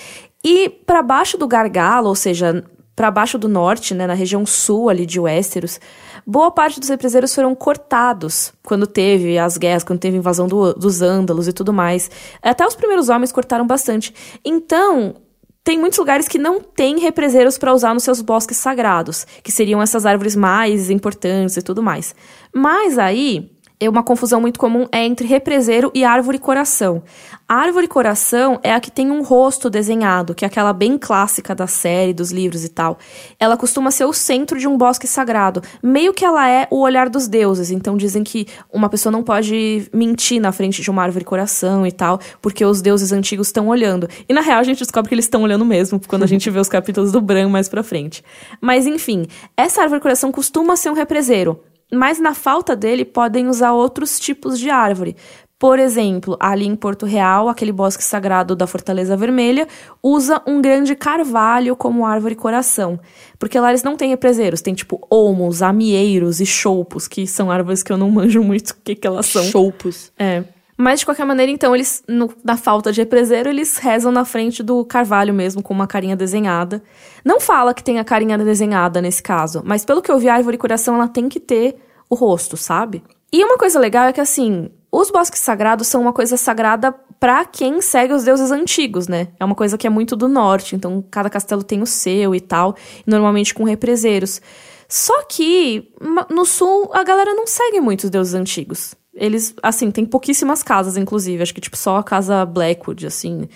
[0.44, 2.64] E para baixo do gargalo, ou seja,
[2.96, 5.80] para baixo do norte, né, na região sul ali de Westeros,
[6.26, 10.74] boa parte dos represeiros foram cortados quando teve as guerras, quando teve a invasão do-
[10.74, 12.10] dos ândalos e tudo mais.
[12.42, 14.14] Até os primeiros homens cortaram bastante.
[14.44, 15.16] Então,
[15.64, 19.82] tem muitos lugares que não tem represeiros para usar nos seus bosques sagrados, que seriam
[19.82, 22.14] essas árvores mais importantes e tudo mais.
[22.54, 23.52] Mas aí,
[23.84, 27.04] uma confusão muito comum é entre represeiro e árvore coração.
[27.48, 31.54] A árvore coração é a que tem um rosto desenhado, que é aquela bem clássica
[31.54, 32.98] da série, dos livros e tal.
[33.40, 37.10] Ela costuma ser o centro de um bosque sagrado, meio que ela é o olhar
[37.10, 37.70] dos deuses.
[37.70, 41.92] Então dizem que uma pessoa não pode mentir na frente de uma árvore coração e
[41.92, 44.10] tal, porque os deuses antigos estão olhando.
[44.28, 46.60] E na real a gente descobre que eles estão olhando mesmo, quando a gente vê
[46.60, 48.24] os capítulos do Bran mais pra frente.
[48.60, 51.60] Mas enfim, essa árvore coração costuma ser um represeiro.
[51.92, 55.16] Mas na falta dele, podem usar outros tipos de árvore.
[55.58, 59.68] Por exemplo, ali em Porto Real, aquele bosque sagrado da Fortaleza Vermelha
[60.04, 63.00] usa um grande carvalho como árvore coração.
[63.40, 67.82] Porque lá eles não têm represeiros, tem tipo olmos, amieiros e choupos, que são árvores
[67.82, 69.44] que eu não manjo muito o que, que elas são.
[69.46, 70.12] Choupos.
[70.20, 70.44] É.
[70.78, 74.62] Mas de qualquer maneira, então, eles, no- na falta de represeiro, eles rezam na frente
[74.62, 76.84] do carvalho mesmo, com uma carinha desenhada.
[77.24, 80.36] Não fala que tem a carinha desenhada nesse caso, mas pelo que eu vi, a
[80.36, 81.78] árvore coração ela tem que ter
[82.10, 83.02] o rosto, sabe?
[83.32, 87.46] E uma coisa legal é que, assim, os bosques sagrados são uma coisa sagrada pra
[87.46, 89.30] quem segue os deuses antigos, né?
[89.40, 92.42] É uma coisa que é muito do norte, então cada castelo tem o seu e
[92.42, 92.76] tal,
[93.08, 94.42] normalmente com represeiros.
[94.88, 95.92] Só que
[96.30, 98.94] no sul a galera não segue muito os deuses antigos.
[99.16, 101.42] Eles, assim, tem pouquíssimas casas, inclusive.
[101.42, 103.48] Acho que, tipo, só a casa Blackwood, assim.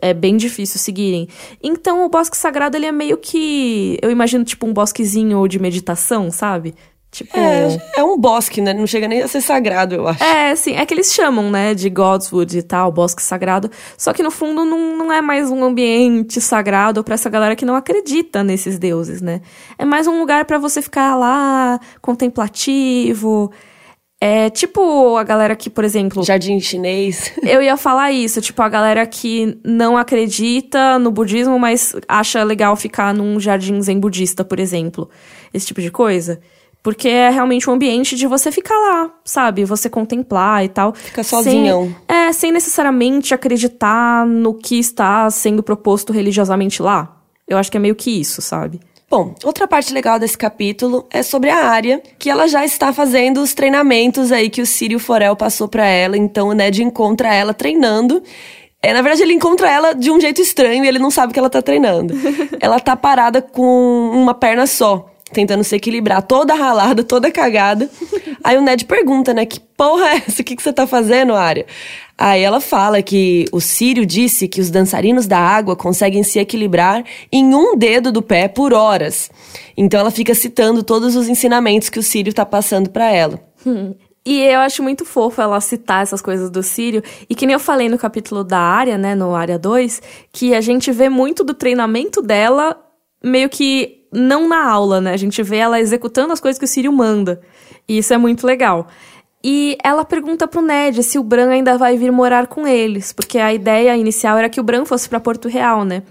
[0.00, 1.26] É bem difícil seguirem.
[1.62, 3.98] Então, o bosque sagrado, ele é meio que.
[4.02, 6.74] Eu imagino, tipo, um bosquezinho de meditação, sabe?
[7.10, 7.38] Tipo.
[7.38, 8.74] É, é um bosque, né?
[8.74, 10.22] Não chega nem a ser sagrado, eu acho.
[10.22, 10.76] É, sim.
[10.76, 13.70] É que eles chamam, né, de Godswood e tal, bosque sagrado.
[13.96, 17.64] Só que no fundo não, não é mais um ambiente sagrado pra essa galera que
[17.64, 19.40] não acredita nesses deuses, né?
[19.78, 23.50] É mais um lugar pra você ficar lá, contemplativo.
[24.20, 26.24] É tipo a galera que, por exemplo.
[26.24, 27.32] Jardim chinês.
[27.44, 32.74] Eu ia falar isso, tipo, a galera que não acredita no budismo, mas acha legal
[32.76, 35.10] ficar num jardim zen budista, por exemplo.
[35.52, 36.40] Esse tipo de coisa.
[36.82, 39.64] Porque é realmente um ambiente de você ficar lá, sabe?
[39.64, 40.94] Você contemplar e tal.
[40.94, 41.86] Fica sozinhão.
[41.86, 47.20] Sem, é, sem necessariamente acreditar no que está sendo proposto religiosamente lá.
[47.46, 48.80] Eu acho que é meio que isso, sabe?
[49.08, 53.40] Bom, outra parte legal desse capítulo é sobre a área, que ela já está fazendo
[53.40, 57.54] os treinamentos aí que o Sírio Forel passou para ela, então o Ned encontra ela
[57.54, 58.20] treinando.
[58.82, 61.38] É, na verdade, ele encontra ela de um jeito estranho e ele não sabe que
[61.38, 62.14] ela tá treinando.
[62.60, 67.90] ela tá parada com uma perna só tentando se equilibrar, toda ralada, toda cagada.
[68.46, 70.40] Aí o Ned pergunta, né, que porra é essa?
[70.40, 71.66] O que, que você tá fazendo, Arya?
[72.16, 77.04] Aí ela fala que o Sírio disse que os dançarinos da água conseguem se equilibrar
[77.32, 79.32] em um dedo do pé por horas.
[79.76, 83.40] Então ela fica citando todos os ensinamentos que o Sírio tá passando para ela.
[83.66, 83.96] Hum.
[84.24, 87.02] E eu acho muito fofo ela citar essas coisas do Sírio.
[87.28, 90.60] E que nem eu falei no capítulo da área, né, no área 2, que a
[90.60, 92.80] gente vê muito do treinamento dela
[93.24, 95.12] meio que não na aula, né?
[95.12, 97.40] A gente vê ela executando as coisas que o Sírio manda.
[97.86, 98.88] E isso é muito legal.
[99.44, 103.38] E ela pergunta pro Ned se o Bran ainda vai vir morar com eles, porque
[103.38, 106.02] a ideia inicial era que o Bran fosse para Porto Real, né?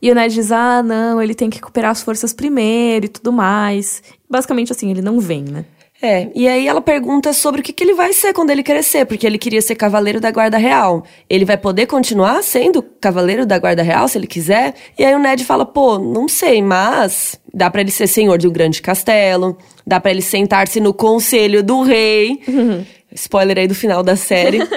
[0.00, 3.32] E o Ned diz: "Ah, não, ele tem que recuperar as forças primeiro e tudo
[3.32, 4.02] mais".
[4.28, 5.64] Basicamente assim, ele não vem, né?
[6.04, 9.06] É, e aí ela pergunta sobre o que, que ele vai ser quando ele crescer,
[9.06, 11.04] porque ele queria ser cavaleiro da guarda real.
[11.30, 14.74] Ele vai poder continuar sendo cavaleiro da guarda real se ele quiser?
[14.98, 18.48] E aí o Ned fala, pô, não sei, mas dá para ele ser senhor de
[18.48, 22.40] um grande castelo, dá para ele sentar-se no conselho do rei.
[23.14, 24.58] Spoiler aí do final da série.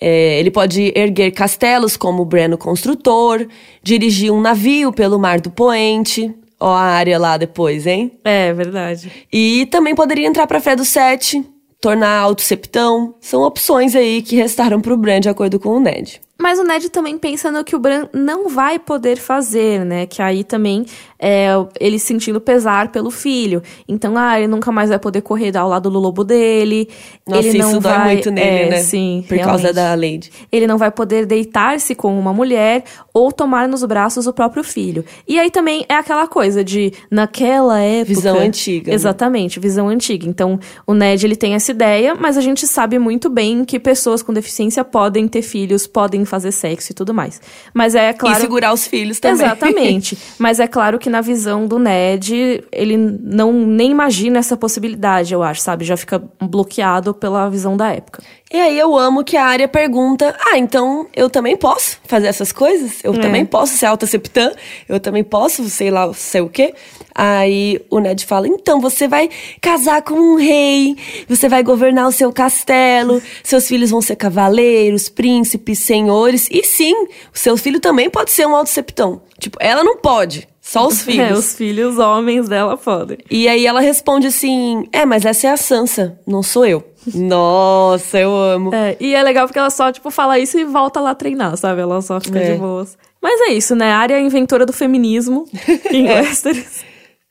[0.00, 3.46] É, ele pode erguer castelos como o Breno Construtor,
[3.82, 6.34] dirigir um navio pelo Mar do Poente,
[6.64, 8.18] Ó a área lá depois, hein?
[8.24, 9.12] É, verdade.
[9.30, 11.44] E também poderia entrar pra Fredo 7,
[11.78, 13.16] tornar alto septão.
[13.20, 16.22] São opções aí que restaram pro Bran de acordo com o Ned.
[16.36, 20.04] Mas o Ned também pensa no que o Bran não vai poder fazer, né?
[20.04, 20.84] Que aí também
[21.18, 23.62] é ele sentindo pesar pelo filho.
[23.88, 26.88] Então, ah, ele nunca mais vai poder correr ao lado do lobo dele.
[27.26, 28.82] Nossa, ele não isso vai, dói muito nele, é, né?
[28.82, 29.62] Sim, Por realmente.
[29.62, 30.32] causa da Lady.
[30.50, 32.82] Ele não vai poder deitar-se com uma mulher
[33.12, 35.04] ou tomar nos braços o próprio filho.
[35.26, 38.14] E aí também é aquela coisa de naquela época.
[38.14, 38.94] Visão antiga, né?
[38.94, 40.28] Exatamente, visão antiga.
[40.28, 44.20] Então, o Ned ele tem essa ideia, mas a gente sabe muito bem que pessoas
[44.20, 47.40] com deficiência podem ter filhos, podem fazer sexo e tudo mais.
[47.72, 48.38] Mas é claro.
[48.38, 49.46] E segurar os filhos também.
[49.46, 50.18] Exatamente.
[50.38, 55.42] Mas é claro que na visão do Ned, ele não nem imagina essa possibilidade, eu
[55.42, 55.84] acho, sabe?
[55.84, 58.22] Já fica bloqueado pela visão da época.
[58.54, 62.52] E aí eu amo que a área pergunta: Ah, então eu também posso fazer essas
[62.52, 63.02] coisas?
[63.02, 63.18] Eu É.
[63.18, 64.52] também posso ser alta septã?
[64.88, 66.72] Eu também posso, sei lá, sei o quê?
[67.12, 69.28] Aí o Ned fala: Então você vai
[69.60, 70.94] casar com um rei,
[71.28, 76.94] você vai governar o seu castelo, seus filhos vão ser cavaleiros, príncipes, senhores, e sim,
[77.34, 79.20] o seu filho também pode ser um alto septão.
[79.36, 81.30] Tipo, ela não pode, só os filhos.
[81.30, 83.18] É, os filhos homens dela podem.
[83.30, 86.82] E aí ela responde assim: É, mas essa é a Sansa, não sou eu.
[87.14, 88.74] Nossa, eu amo.
[88.74, 91.82] É, e é legal porque ela só, tipo, fala isso e volta lá treinar, sabe?
[91.82, 92.52] Ela só fica É.
[92.52, 92.96] de boas.
[93.22, 93.92] Mas é isso, né?
[93.92, 95.46] A área é inventora do feminismo
[95.92, 96.20] em É.
[96.22, 96.82] Westeros.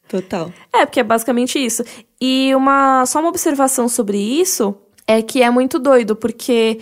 [0.07, 0.51] Total.
[0.71, 1.83] É, porque é basicamente isso.
[2.21, 4.75] E uma só uma observação sobre isso
[5.07, 6.79] é que é muito doido, porque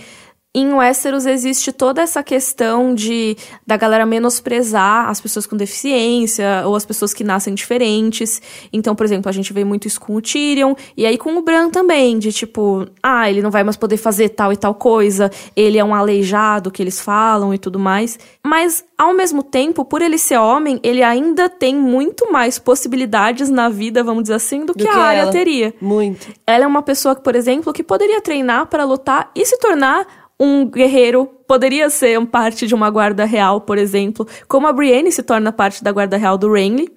[0.53, 6.75] em Westeros existe toda essa questão de da galera menosprezar as pessoas com deficiência ou
[6.75, 8.41] as pessoas que nascem diferentes.
[8.73, 11.41] Então, por exemplo, a gente vê muito isso com o Tyrion e aí com o
[11.41, 15.31] Bran também, de tipo, ah, ele não vai mais poder fazer tal e tal coisa,
[15.55, 18.19] ele é um aleijado que eles falam e tudo mais.
[18.43, 23.69] Mas ao mesmo tempo, por ele ser homem, ele ainda tem muito mais possibilidades na
[23.69, 25.31] vida, vamos dizer assim, do, Do que, a ela.
[25.31, 25.73] teria.
[25.79, 26.27] Muito.
[26.45, 30.20] Ela é uma pessoa que, por exemplo, que poderia treinar para lutar e se tornar
[30.41, 35.11] um guerreiro, poderia ser um parte de uma guarda real, por exemplo, como a Brienne
[35.11, 36.89] se torna parte da guarda real do Renly.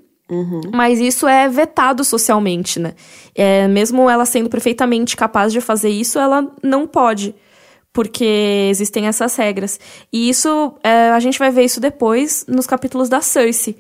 [0.73, 2.95] Mas isso é vetado socialmente, né?
[3.35, 7.35] É, mesmo ela sendo perfeitamente capaz de fazer isso, ela não pode.
[7.93, 9.79] Porque existem essas regras.
[10.11, 13.77] E isso, é, a gente vai ver isso depois nos capítulos da Cersei.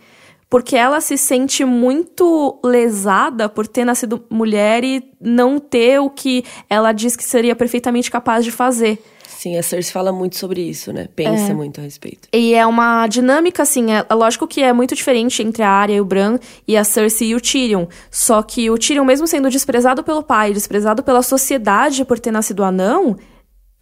[0.51, 6.45] Porque ela se sente muito lesada por ter nascido mulher e não ter o que
[6.69, 9.03] ela diz que seria perfeitamente capaz de fazer.
[9.45, 11.07] Sim, a Cersei fala muito sobre isso, né?
[11.14, 12.28] Pensa muito a respeito.
[12.32, 15.97] E é uma dinâmica, assim, é, é lógico que é muito diferente entre a Arya
[15.97, 17.84] e o Bran e a Cersei e o Tyrion.
[18.11, 22.64] Só que o Tyrion, mesmo sendo desprezado pelo pai, desprezado pela sociedade por ter nascido
[22.64, 23.18] anão,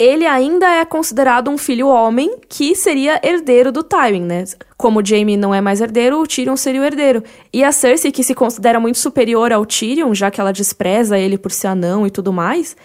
[0.00, 4.42] ele ainda é considerado um filho homem que seria herdeiro do Tywin, né?
[4.76, 7.22] Como o Jaime não é mais herdeiro, o Tyrion seria o herdeiro.
[7.52, 11.38] E a Cersei, que se considera muito superior ao Tyrion, já que ela despreza ele
[11.38, 12.76] por ser anão e tudo mais,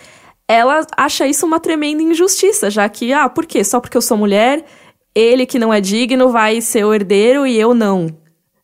[0.48, 3.64] ela acha isso uma tremenda injustiça, já que, ah, por quê?
[3.64, 4.64] Só porque eu sou mulher,
[5.14, 8.08] ele que não é digno vai ser o herdeiro e eu não.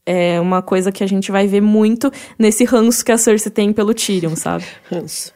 [0.06, 3.72] É uma coisa que a gente vai ver muito nesse ranço que a Cersei tem
[3.72, 4.66] pelo Tyrion, sabe?
[4.92, 5.34] Ranço.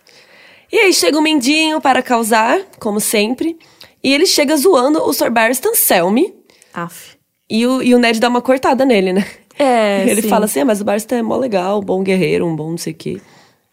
[0.72, 3.58] E aí chega o Mendinho para causar, como sempre.
[4.04, 6.34] E ele chega zoando o Sir Barristan Selmy.
[6.74, 7.18] Aff.
[7.50, 9.26] E o, e o Ned dá uma cortada nele, né?
[9.58, 10.28] É, Ele sim.
[10.28, 12.92] fala assim, ah, mas o Barristan é mó legal, bom guerreiro, um bom não sei
[12.92, 13.22] o quê.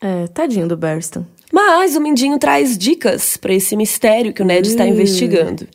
[0.00, 1.26] É, tadinho do Barristan.
[1.54, 5.68] Mas o Mindinho traz dicas para esse mistério que o Ned está investigando.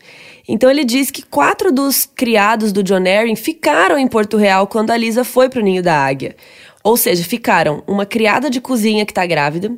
[0.46, 4.92] Então ele diz que quatro dos criados do John Arryn ficaram em Porto Real quando
[4.92, 6.36] a Lisa foi pro ninho da águia.
[6.84, 9.72] Ou seja, ficaram uma criada de cozinha que está grávida,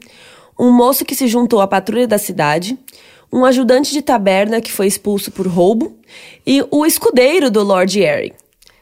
[0.59, 2.79] um moço que se juntou à patrulha da cidade,
[3.31, 5.95] um ajudante de taberna que foi expulso por roubo
[6.47, 8.31] e o escudeiro do Lord Arryn.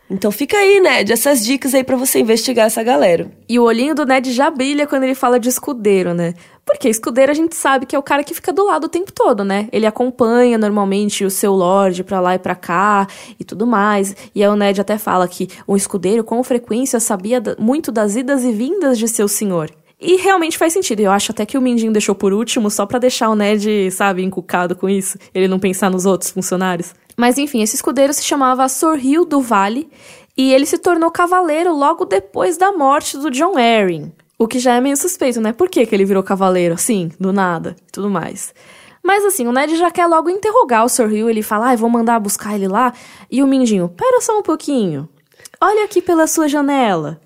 [0.10, 3.32] Então fica aí, Ned, essas dicas aí para você investigar essa galera.
[3.48, 6.34] E o olhinho do Ned já brilha quando ele fala de escudeiro, né?
[6.66, 9.12] Porque escudeiro a gente sabe que é o cara que fica do lado o tempo
[9.12, 9.70] todo, né?
[9.72, 13.08] Ele acompanha normalmente o seu Lorde pra lá e pra cá
[13.40, 14.16] e tudo mais.
[14.34, 18.44] E aí o Ned até fala que o escudeiro com frequência sabia muito das idas
[18.44, 19.70] e vindas de seu senhor.
[20.02, 21.02] E realmente faz sentido.
[21.02, 24.24] Eu acho até que o Mindinho deixou por último só pra deixar o Ned, sabe,
[24.24, 25.18] encucado com isso.
[25.36, 26.96] Ele não pensar nos outros funcionários.
[27.20, 29.90] Mas enfim, esse escudeiro se chamava Sorril do Vale
[30.38, 34.10] e ele se tornou cavaleiro logo depois da morte do John Arryn.
[34.38, 35.52] O que já é meio suspeito, né?
[35.52, 38.54] Por que, que ele virou cavaleiro assim, do nada e tudo mais.
[39.04, 42.22] Mas assim, o Ned já quer logo interrogar o Hill, ele fala, ah, vou mandar
[42.22, 42.94] buscar ele lá.
[43.30, 45.10] E o Mindinho, pera só um pouquinho.
[45.60, 47.20] Olha aqui pela sua janela.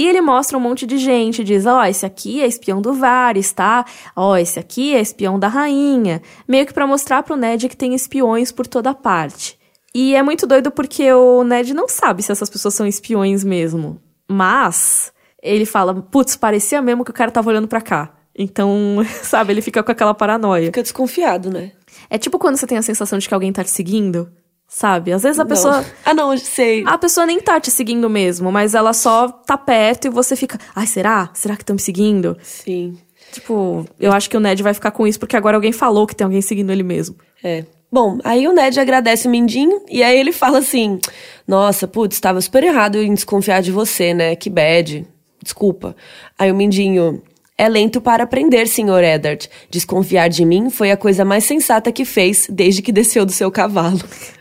[0.00, 3.52] E ele mostra um monte de gente, diz, ó, esse aqui é espião do Varys,
[3.52, 3.84] tá?
[4.16, 6.22] Ó, esse aqui é espião da rainha.
[6.48, 9.58] Meio que pra mostrar pro Ned que tem espiões por toda parte.
[9.94, 14.00] E é muito doido porque o Ned não sabe se essas pessoas são espiões mesmo.
[14.26, 18.14] Mas ele fala, putz, parecia mesmo que o cara tava olhando pra cá.
[18.34, 20.64] Então, sabe, ele fica com aquela paranoia.
[20.64, 21.72] Fica desconfiado, né?
[22.08, 24.32] É tipo quando você tem a sensação de que alguém tá te seguindo,
[24.70, 25.12] sabe?
[25.12, 25.78] Às vezes a pessoa.
[25.78, 25.90] Não.
[26.04, 26.82] Ah, não, sei.
[26.86, 30.58] A pessoa nem tá te seguindo mesmo, mas ela só tá perto e você fica,
[30.74, 31.28] ai, será?
[31.34, 32.36] Será que estão me seguindo?
[32.42, 32.96] Sim.
[33.32, 36.16] Tipo, eu acho que o Ned vai ficar com isso porque agora alguém falou que
[36.16, 37.16] tem alguém seguindo ele mesmo.
[37.44, 37.64] É.
[37.92, 40.98] Bom, aí o Ned agradece o Mindinho e aí ele fala assim:
[41.46, 44.34] Nossa, putz, estava super errado em desconfiar de você, né?
[44.34, 45.06] Que bad.
[45.42, 45.94] Desculpa.
[46.38, 47.22] Aí o Mindinho.
[47.58, 49.04] É lento para aprender, Sr.
[49.04, 49.50] Eddard.
[49.68, 53.50] Desconfiar de mim foi a coisa mais sensata que fez desde que desceu do seu
[53.50, 54.00] cavalo.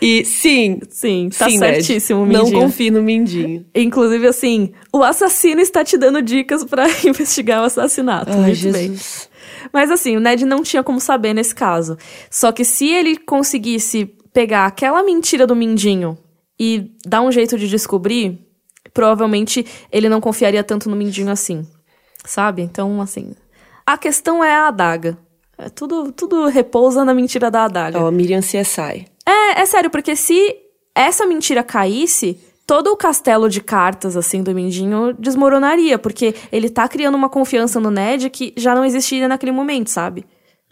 [0.00, 2.60] E sim, Sim, tá sim, Ned, certíssimo, Não Mindinho.
[2.60, 3.66] confie no Mindinho.
[3.74, 8.30] Inclusive, assim, o assassino está te dando dicas pra investigar o assassinato.
[8.30, 8.88] Ai, muito bem.
[8.88, 9.28] Jesus.
[9.72, 11.96] Mas assim, o Ned não tinha como saber nesse caso.
[12.30, 16.16] Só que se ele conseguisse pegar aquela mentira do Mindinho
[16.58, 18.38] e dar um jeito de descobrir,
[18.92, 21.66] provavelmente ele não confiaria tanto no Mindinho assim.
[22.24, 22.62] Sabe?
[22.62, 23.34] Então, assim.
[23.86, 25.18] A questão é a adaga.
[25.58, 28.00] É tudo, tudo repousa na mentira da adaga.
[28.00, 29.06] Ó, Miriam CSI.
[29.54, 30.56] É, é sério, porque se
[30.94, 36.88] essa mentira caísse, todo o castelo de cartas, assim, do Mindinho desmoronaria, porque ele tá
[36.88, 40.24] criando uma confiança no Ned que já não existiria naquele momento, sabe?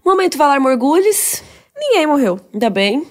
[0.05, 1.43] Momento Valar Morgulhos.
[1.77, 2.41] Ninguém morreu.
[2.53, 3.07] Ainda bem.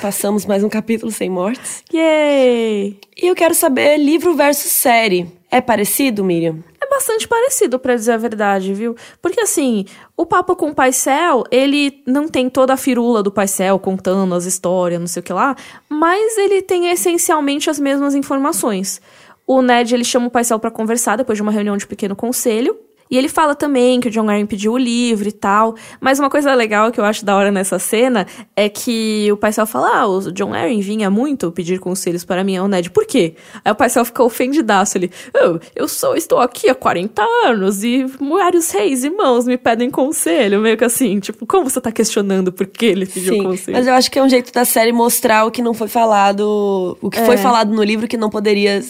[0.00, 1.82] Passamos mais um capítulo sem mortes.
[1.92, 2.98] Yay!
[3.20, 5.30] E eu quero saber livro versus série.
[5.50, 6.62] É parecido, Miriam?
[6.98, 8.96] Bastante parecido, pra dizer a verdade, viu?
[9.22, 9.84] Porque assim,
[10.16, 14.46] o papo com o Paisel, ele não tem toda a firula do Paisel contando as
[14.46, 15.54] histórias, não sei o que lá,
[15.88, 19.00] mas ele tem essencialmente as mesmas informações.
[19.46, 22.76] O Ned, ele chama o Paisel pra conversar depois de uma reunião de pequeno conselho,
[23.10, 25.74] e ele fala também que o John Arryn pediu o livro e tal.
[26.00, 29.66] Mas uma coisa legal que eu acho da hora nessa cena é que o Paisel
[29.66, 32.90] fala: Ah, o John Arryn vinha muito pedir conselhos para mim ao Ned.
[32.90, 33.34] Por quê?
[33.64, 34.98] Aí o Paisel fica ofendidaço.
[34.98, 39.56] Ele: "Oh, Eu sou, estou aqui há 40 anos e vários reis e irmãos me
[39.56, 40.60] pedem conselho.
[40.60, 43.76] Meio que assim, tipo, como você tá questionando por que ele pediu Sim, conselho?
[43.76, 46.96] mas eu acho que é um jeito da série mostrar o que não foi falado,
[47.00, 48.80] o que foi falado no livro que não poderia,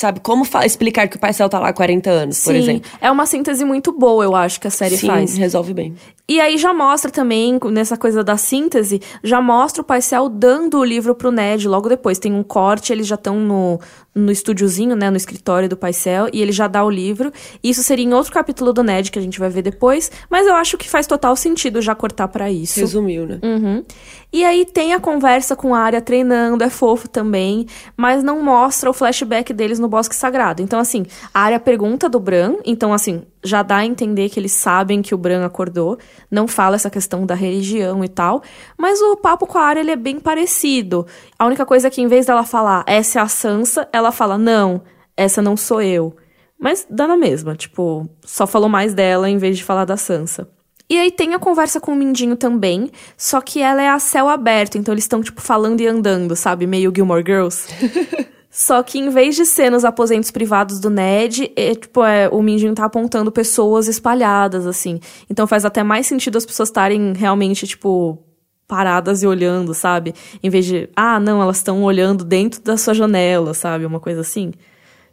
[0.00, 2.90] sabe, como explicar que o Paisel tá lá há 40 anos, por Sim, exemplo.
[3.00, 5.36] é uma síntese muito boa, eu acho, que a série Sim, faz.
[5.36, 5.94] resolve bem.
[6.30, 10.84] E aí já mostra também, nessa coisa da síntese, já mostra o Paisel dando o
[10.84, 12.20] livro pro Ned logo depois.
[12.20, 13.80] Tem um corte, eles já estão no,
[14.14, 17.32] no estúdiozinho, né, no escritório do Paisel, e ele já dá o livro.
[17.64, 20.54] Isso seria em outro capítulo do Ned, que a gente vai ver depois, mas eu
[20.54, 22.78] acho que faz total sentido já cortar para isso.
[22.78, 23.40] Resumiu, né?
[23.42, 23.84] Uhum.
[24.32, 27.66] E aí tem a conversa com a área treinando, é fofo também,
[27.96, 30.62] mas não mostra o flashback deles no Bosque Sagrado.
[30.62, 31.04] Então, assim,
[31.34, 35.14] a área pergunta do Bran, então, assim, já dá a entender que eles sabem que
[35.14, 35.98] o Bran acordou,
[36.30, 38.42] não fala essa questão da religião e tal,
[38.76, 41.06] mas o papo com a área ele é bem parecido.
[41.38, 44.36] A única coisa é que em vez dela falar essa é a Sansa, ela fala
[44.36, 44.82] não,
[45.16, 46.14] essa não sou eu.
[46.58, 50.46] Mas dá na mesma, tipo, só falou mais dela em vez de falar da Sansa.
[50.90, 54.28] E aí tem a conversa com o Mindinho também, só que ela é a céu
[54.28, 56.66] aberto, então eles estão, tipo, falando e andando, sabe?
[56.66, 57.68] Meio Gilmore Girls.
[58.50, 62.42] Só que em vez de ser nos aposentos privados do Ned, é, tipo, é, o
[62.42, 64.98] Mindinho tá apontando pessoas espalhadas, assim.
[65.30, 68.18] Então faz até mais sentido as pessoas estarem realmente, tipo,
[68.66, 70.14] paradas e olhando, sabe?
[70.42, 73.86] Em vez de, ah, não, elas estão olhando dentro da sua janela, sabe?
[73.86, 74.52] Uma coisa assim.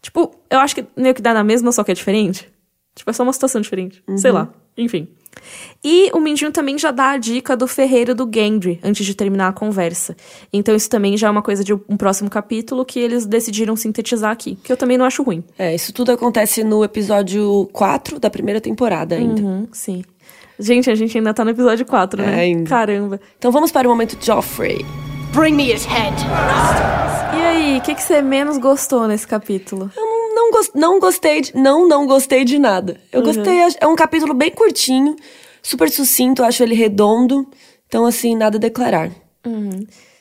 [0.01, 2.51] Tipo, eu acho que meio que dá na mesma, só que é diferente.
[2.95, 4.03] Tipo, é só uma situação diferente.
[4.07, 4.17] Uhum.
[4.17, 4.49] Sei lá.
[4.75, 5.07] Enfim.
[5.83, 9.49] E o Mindinho também já dá a dica do ferreiro do Gendry antes de terminar
[9.49, 10.15] a conversa.
[10.51, 14.31] Então isso também já é uma coisa de um próximo capítulo que eles decidiram sintetizar
[14.31, 15.43] aqui, que eu também não acho ruim.
[15.57, 19.41] É, isso tudo acontece no episódio 4 da primeira temporada ainda.
[19.41, 20.03] Uhum, sim.
[20.59, 22.35] Gente, a gente ainda tá no episódio 4, né?
[22.35, 22.69] É, ainda.
[22.69, 23.21] Caramba.
[23.37, 24.83] Então vamos para o momento Joffrey.
[25.33, 26.15] Bring me his head.
[27.35, 29.91] E aí, o que, que você menos gostou nesse capítulo?
[29.95, 31.55] Eu não, não, gost, não gostei de.
[31.55, 32.99] Não, não gostei de nada.
[33.11, 33.25] Eu Uhum.
[33.27, 33.59] gostei.
[33.79, 35.15] É um capítulo bem curtinho,
[35.61, 37.47] super sucinto, acho ele redondo.
[37.87, 39.11] Então, assim, nada a declarar.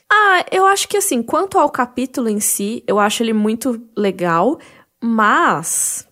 [0.09, 4.57] Ah, eu acho que assim, quanto ao capítulo em si, eu acho ele muito legal,
[5.03, 6.07] mas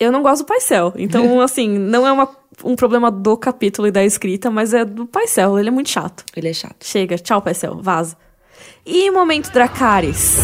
[0.00, 0.92] eu não gosto do Paisel.
[0.96, 2.28] Então, assim, não é uma-
[2.64, 5.56] um problema do capítulo e da escrita, mas é do Paisel.
[5.58, 6.24] Ele é muito chato.
[6.34, 6.84] Ele é chato.
[6.84, 8.16] Chega, tchau, Paisel, vaza.
[8.84, 10.38] E momento Dracarys.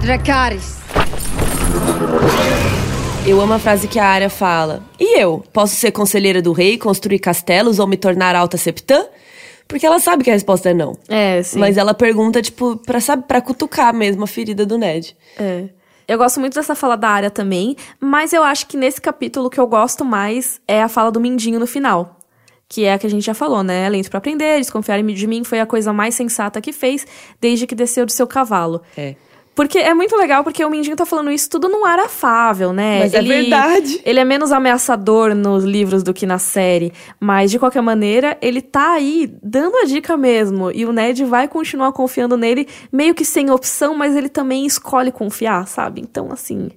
[0.00, 0.78] Dracarys.
[3.26, 4.82] Eu amo a frase que a Arya fala.
[5.00, 5.42] E eu?
[5.52, 9.06] Posso ser conselheira do rei, construir castelos ou me tornar alta septã?
[9.66, 10.96] Porque ela sabe que a resposta é não.
[11.08, 11.58] É, sim.
[11.58, 15.16] Mas ela pergunta, tipo, pra, sabe, pra cutucar mesmo a ferida do Ned.
[15.38, 15.64] É.
[16.06, 19.50] Eu gosto muito dessa fala da área também, mas eu acho que nesse capítulo o
[19.50, 22.20] que eu gosto mais é a fala do Mindinho no final.
[22.68, 23.88] Que é a que a gente já falou, né?
[23.88, 27.06] Lento pra aprender, desconfiar de mim foi a coisa mais sensata que fez
[27.40, 28.82] desde que desceu do seu cavalo.
[28.96, 29.14] É.
[29.54, 32.98] Porque é muito legal, porque o Mindinho tá falando isso tudo num ar afável, né?
[32.98, 34.00] Mas é verdade.
[34.04, 36.92] Ele é menos ameaçador nos livros do que na série.
[37.20, 40.72] Mas, de qualquer maneira, ele tá aí dando a dica mesmo.
[40.72, 45.12] E o Ned vai continuar confiando nele, meio que sem opção, mas ele também escolhe
[45.12, 46.00] confiar, sabe?
[46.00, 46.70] Então, assim.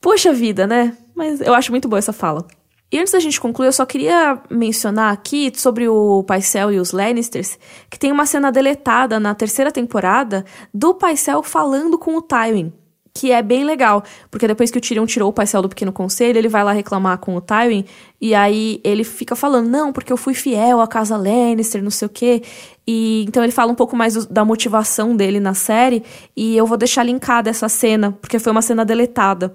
[0.00, 0.96] Poxa vida, né?
[1.16, 2.46] Mas eu acho muito boa essa fala.
[2.90, 6.92] E antes da gente concluir, eu só queria mencionar aqui sobre o Paisel e os
[6.92, 7.58] Lannisters,
[7.90, 12.72] que tem uma cena deletada na terceira temporada do Paisel falando com o Tywin,
[13.12, 16.38] que é bem legal, porque depois que o Tyrion tirou o Paisel do Pequeno Conselho,
[16.38, 17.84] ele vai lá reclamar com o Tywin,
[18.18, 22.06] e aí ele fica falando, não, porque eu fui fiel à casa Lannister, não sei
[22.06, 22.42] o quê,
[22.86, 26.02] e então ele fala um pouco mais do- da motivação dele na série,
[26.34, 29.54] e eu vou deixar linkada essa cena, porque foi uma cena deletada.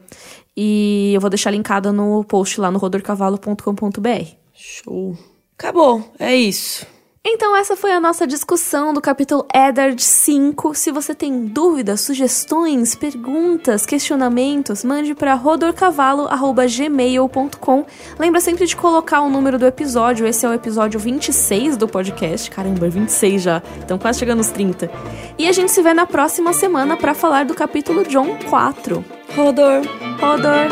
[0.55, 4.25] E eu vou deixar linkada no post lá no rodorcavalo.com.br.
[4.53, 5.17] Show.
[5.57, 6.03] Acabou.
[6.19, 6.85] É isso.
[7.25, 10.75] Então essa foi a nossa discussão do capítulo Eddard 5.
[10.75, 17.85] Se você tem dúvidas, sugestões, perguntas, questionamentos, mande para rodorcavalo@gmail.com.
[18.19, 20.27] Lembra sempre de colocar o número do episódio.
[20.27, 22.51] Esse é o episódio 26 do podcast.
[22.51, 23.63] Caramba, 26 já.
[23.79, 24.91] Estão quase chegando nos 30.
[25.37, 29.01] E a gente se vê na próxima semana para falar do capítulo John 4.
[29.33, 29.81] Rodor.
[30.19, 30.67] Rodor.